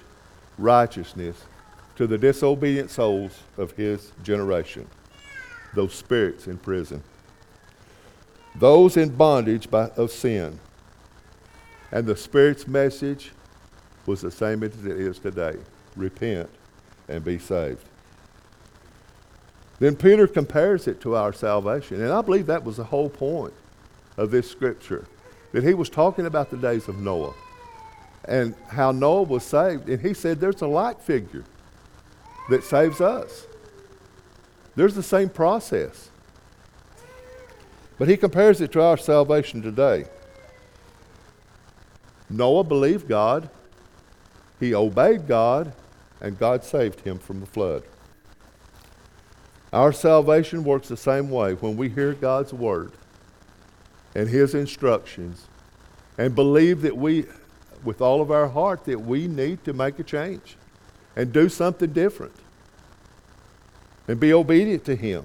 righteousness 0.59 1.45
to 1.95 2.09
the 2.09 2.19
disobedient 2.19 2.91
souls 2.91 3.39
of 3.57 3.71
his 3.73 4.11
generation, 4.25 4.89
those 5.73 5.95
spirits 5.95 6.49
in 6.49 6.59
prison, 6.59 7.01
those 8.57 8.97
in 8.97 9.11
bondage 9.11 9.71
by, 9.71 9.85
of 9.91 10.11
sin. 10.11 10.59
And 11.93 12.07
the 12.07 12.17
Spirit's 12.17 12.67
message 12.67 13.31
was 14.05 14.21
the 14.21 14.33
same 14.33 14.65
as 14.65 14.85
it 14.85 14.99
is 14.99 15.21
today 15.21 15.59
repent 15.95 16.51
and 17.09 17.23
be 17.23 17.39
saved. 17.39 17.85
Then 19.81 19.97
Peter 19.97 20.29
compares 20.29 20.87
it 20.87 21.01
to 21.01 21.17
our 21.17 21.33
salvation. 21.33 22.01
And 22.03 22.13
I 22.13 22.21
believe 22.21 22.47
that 22.47 22.65
was 22.65 22.77
the 22.77 22.85
whole 22.85 23.09
point 23.09 23.55
of 24.17 24.31
this 24.31 24.49
scripture 24.49 25.07
that 25.53 25.65
he 25.65 25.75
was 25.75 25.89
talking 25.89 26.27
about 26.27 26.51
the 26.51 26.57
days 26.57 26.87
of 26.87 26.99
Noah 26.99 27.35
and 28.27 28.55
how 28.69 28.93
Noah 28.93 29.23
was 29.23 29.43
saved. 29.43 29.89
And 29.89 30.01
he 30.01 30.15
said 30.15 30.39
there's 30.39 30.61
a 30.61 30.67
light 30.67 31.01
figure 31.01 31.45
that 32.51 32.63
saves 32.63 33.01
us. 33.01 33.47
There's 34.77 34.95
the 34.95 35.03
same 35.03 35.31
process. 35.31 36.11
But 37.99 38.09
he 38.09 38.17
compares 38.17 38.61
it 38.61 38.73
to 38.73 38.83
our 38.83 38.97
salvation 38.97 39.63
today. 39.63 40.05
Noah 42.29 42.65
believed 42.65 43.09
God, 43.09 43.51
he 44.61 44.75
obeyed 44.75 45.27
God, 45.27 45.73
and 46.21 46.39
God 46.39 46.65
saved 46.65 47.01
him 47.01 47.19
from 47.19 47.41
the 47.41 47.47
flood. 47.47 47.83
Our 49.73 49.93
salvation 49.93 50.65
works 50.65 50.89
the 50.89 50.97
same 50.97 51.31
way 51.31 51.55
when 51.55 51.77
we 51.77 51.89
hear 51.89 52.13
God's 52.15 52.53
word 52.53 52.93
and 54.15 54.29
his 54.29 54.55
instructions 54.55 55.47
and 56.19 56.35
believe 56.35 56.83
that 56.83 56.97
we, 56.97 57.27
with 57.85 58.01
all 58.01 58.21
of 58.21 58.31
our 58.31 58.49
heart, 58.49 58.85
that 58.87 59.01
we 59.01 59.29
need 59.29 59.65
to 59.65 59.73
make 59.73 59.99
a 59.99 60.03
change 60.03 60.57
and 61.15 61.33
do 61.33 61.49
something 61.49 61.93
different 61.93 62.35
and 64.09 64.19
be 64.19 64.33
obedient 64.33 64.85
to 64.87 64.97
him. 64.97 65.25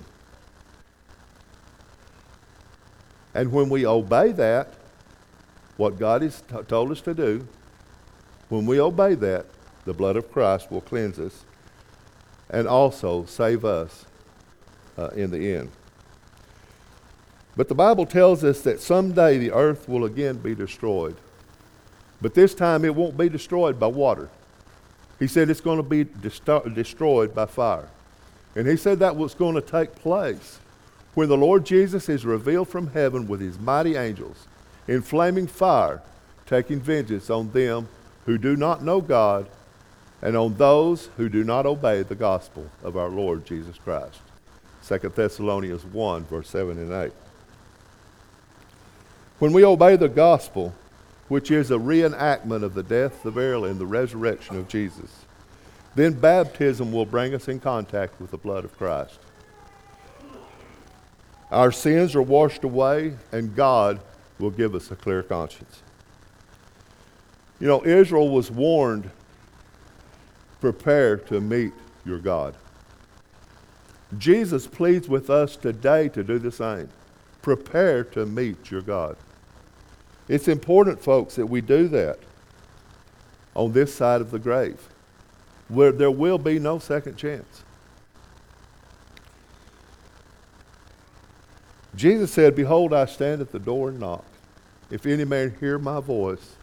And 3.34 3.52
when 3.52 3.68
we 3.70 3.86
obey 3.86 4.32
that, 4.34 4.74
what 5.78 5.98
God 5.98 6.22
has 6.22 6.42
t- 6.42 6.56
told 6.68 6.92
us 6.92 7.02
to 7.02 7.14
do, 7.14 7.48
when 8.50 8.66
we 8.66 8.80
obey 8.80 9.16
that, 9.16 9.48
the 9.86 9.94
blood 9.94 10.16
of 10.16 10.32
Christ 10.32 10.72
will 10.72 10.82
cleanse 10.82 11.20
us 11.20 11.44
and 12.50 12.68
also 12.68 13.26
save 13.26 13.66
us 13.66 14.06
uh, 14.98 15.10
in 15.10 15.32
the 15.32 15.56
end. 15.56 15.72
But 17.56 17.70
the 17.70 17.76
Bible 17.76 18.06
tells 18.06 18.44
us 18.44 18.62
that 18.62 18.82
someday 18.82 19.38
the 19.38 19.52
earth 19.52 19.88
will 19.88 20.06
again 20.06 20.38
be 20.38 20.56
destroyed. 20.56 21.16
But 22.22 22.34
this 22.34 22.54
time 22.54 22.84
it 22.84 22.96
won't 22.96 23.18
be 23.18 23.30
destroyed 23.30 23.80
by 23.80 23.88
water. 23.88 24.30
He 25.20 25.28
said 25.28 25.50
it's 25.50 25.62
going 25.62 25.78
to 25.78 25.84
be 25.84 26.06
desto- 26.06 26.74
destroyed 26.74 27.34
by 27.34 27.46
fire. 27.46 27.88
And 28.56 28.68
he 28.68 28.78
said 28.78 29.00
that 29.00 29.16
was 29.16 29.34
going 29.34 29.56
to 29.56 29.62
take 29.62 29.96
place 29.96 30.60
when 31.14 31.30
the 31.30 31.38
Lord 31.38 31.66
Jesus 31.66 32.10
is 32.10 32.26
revealed 32.26 32.68
from 32.68 32.88
heaven 32.88 33.28
with 33.28 33.40
his 33.40 33.58
mighty 33.58 33.96
angels 33.96 34.48
in 34.88 35.02
flaming 35.02 35.48
fire, 35.48 36.02
taking 36.46 36.80
vengeance 36.80 37.30
on 37.30 37.52
them 37.52 37.88
who 38.26 38.38
do 38.38 38.56
not 38.56 38.84
know 38.84 39.02
God 39.02 39.48
and 40.22 40.36
on 40.36 40.56
those 40.56 41.10
who 41.18 41.30
do 41.30 41.44
not 41.44 41.66
obey 41.66 42.04
the 42.04 42.16
gospel 42.16 42.70
of 42.84 42.98
our 42.98 43.10
Lord 43.10 43.46
Jesus 43.46 43.78
Christ. 43.78 44.20
2 44.88 45.00
Thessalonians 45.16 45.84
1, 45.84 46.26
verse 46.26 46.50
7 46.50 46.78
and 46.78 46.92
8. 46.92 47.12
When 49.40 49.52
we 49.52 49.66
obey 49.66 49.96
the 49.96 50.08
gospel, 50.08 50.74
which 51.28 51.50
is 51.50 51.72
a 51.72 51.78
reenactment 51.78 52.64
of 52.64 52.74
the 52.76 52.84
death, 52.84 53.24
the 53.24 53.32
burial, 53.32 53.66
and 53.66 53.80
the 53.80 53.86
resurrection 53.86 54.58
of 54.58 54.68
Jesus, 54.68 55.26
then 55.96 56.14
baptism 56.14 56.92
will 56.92 57.06
bring 57.06 57.34
us 57.34 57.48
in 57.48 57.60
contact 57.60 58.20
with 58.22 58.32
the 58.32 58.38
blood 58.38 58.64
of 58.64 58.78
Christ. 58.78 59.20
Our 61.52 61.72
sins 61.72 62.16
are 62.16 62.22
washed 62.22 62.64
away, 62.64 63.18
and 63.32 63.56
God 63.56 64.00
will 64.40 64.52
give 64.52 64.76
us 64.76 64.92
a 64.92 64.96
clear 64.96 65.24
conscience. 65.24 65.82
You 67.60 67.68
know, 67.68 67.84
Israel 67.86 68.30
was 68.30 68.52
warned 68.52 69.10
prepare 70.60 71.18
to 71.18 71.40
meet 71.40 71.74
your 72.06 72.20
God. 72.20 72.56
Jesus 74.18 74.68
pleads 74.68 75.08
with 75.10 75.30
us 75.30 75.56
today 75.56 76.10
to 76.10 76.24
do 76.24 76.40
the 76.40 76.52
same. 76.52 76.90
Prepare 77.42 78.04
to 78.06 78.26
meet 78.26 78.72
your 78.72 78.82
God. 78.82 79.18
It's 80.28 80.48
important, 80.48 81.02
folks, 81.02 81.36
that 81.36 81.46
we 81.46 81.62
do 81.62 81.88
that 81.90 82.20
on 83.56 83.72
this 83.72 83.94
side 83.94 84.22
of 84.22 84.32
the 84.32 84.40
grave, 84.40 84.90
where 85.68 85.92
there 85.92 86.12
will 86.12 86.38
be 86.38 86.60
no 86.60 86.80
second 86.80 87.18
chance. 87.18 87.64
Jesus 91.96 92.32
said, 92.32 92.56
Behold, 92.56 92.94
I 92.94 93.06
stand 93.06 93.42
at 93.42 93.52
the 93.52 93.60
door 93.60 93.90
and 93.90 94.00
knock. 94.00 94.26
If 94.92 95.06
any 95.06 95.24
man 95.24 95.56
hear 95.60 95.80
my 95.80 96.00
voice 96.00 96.56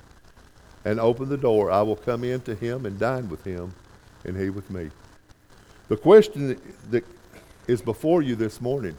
and 0.84 1.00
open 1.00 1.28
the 1.28 1.36
door, 1.36 1.70
I 1.70 1.82
will 1.82 1.96
come 1.96 2.24
in 2.24 2.40
to 2.42 2.54
him 2.54 2.86
and 2.86 2.98
dine 2.98 3.28
with 3.28 3.44
him, 3.44 3.74
and 4.24 4.36
he 4.36 4.50
with 4.50 4.70
me. 4.70 4.90
The 5.88 5.96
question 5.96 6.60
that 6.90 7.04
is 7.66 7.82
before 7.82 8.22
you 8.22 8.34
this 8.34 8.60
morning 8.60 8.96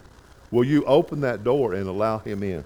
will 0.51 0.63
you 0.63 0.85
open 0.85 1.21
that 1.21 1.43
door 1.43 1.73
and 1.73 1.87
allow 1.87 2.19
him 2.19 2.43
in? 2.43 2.63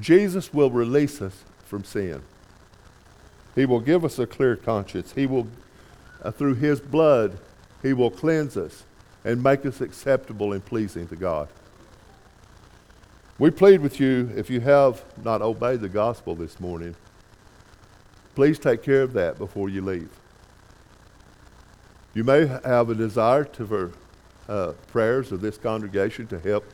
Jesus 0.00 0.52
will 0.52 0.70
release 0.70 1.22
us 1.22 1.44
from 1.64 1.84
sin. 1.84 2.22
He 3.54 3.66
will 3.66 3.80
give 3.80 4.04
us 4.04 4.18
a 4.18 4.26
clear 4.26 4.56
conscience. 4.56 5.12
He 5.12 5.26
will, 5.26 5.48
uh, 6.22 6.30
through 6.30 6.54
his 6.54 6.80
blood, 6.80 7.38
he 7.82 7.92
will 7.92 8.10
cleanse 8.10 8.56
us 8.56 8.84
and 9.24 9.42
make 9.42 9.66
us 9.66 9.80
acceptable 9.80 10.52
and 10.52 10.64
pleasing 10.64 11.06
to 11.08 11.16
God. 11.16 11.48
We 13.38 13.50
plead 13.50 13.80
with 13.80 14.00
you, 14.00 14.32
if 14.36 14.50
you 14.50 14.60
have 14.60 15.04
not 15.22 15.42
obeyed 15.42 15.80
the 15.80 15.88
gospel 15.88 16.34
this 16.34 16.58
morning, 16.58 16.96
please 18.34 18.58
take 18.58 18.82
care 18.82 19.02
of 19.02 19.12
that 19.12 19.38
before 19.38 19.68
you 19.68 19.82
leave. 19.82 20.10
You 22.14 22.24
may 22.24 22.46
have 22.46 22.90
a 22.90 22.94
desire 22.94 23.44
to, 23.44 23.66
for 23.66 23.92
uh, 24.48 24.72
prayers 24.88 25.30
of 25.30 25.40
this 25.40 25.58
congregation 25.58 26.26
to 26.28 26.40
help 26.40 26.64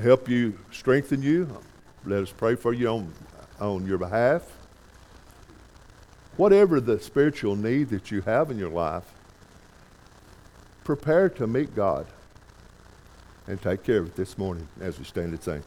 help 0.00 0.28
you 0.28 0.58
strengthen 0.72 1.22
you. 1.22 1.60
Let 2.04 2.22
us 2.22 2.30
pray 2.30 2.54
for 2.56 2.72
you 2.72 2.88
on, 2.88 3.12
on 3.60 3.86
your 3.86 3.98
behalf. 3.98 4.42
Whatever 6.36 6.80
the 6.80 6.98
spiritual 6.98 7.54
need 7.54 7.90
that 7.90 8.10
you 8.10 8.20
have 8.22 8.50
in 8.50 8.58
your 8.58 8.70
life, 8.70 9.04
prepare 10.82 11.28
to 11.30 11.46
meet 11.46 11.74
God 11.74 12.06
and 13.46 13.60
take 13.60 13.84
care 13.84 13.98
of 13.98 14.08
it 14.08 14.16
this 14.16 14.36
morning 14.36 14.66
as 14.80 14.98
we 14.98 15.04
stand 15.04 15.30
and 15.30 15.42
sing. 15.42 15.62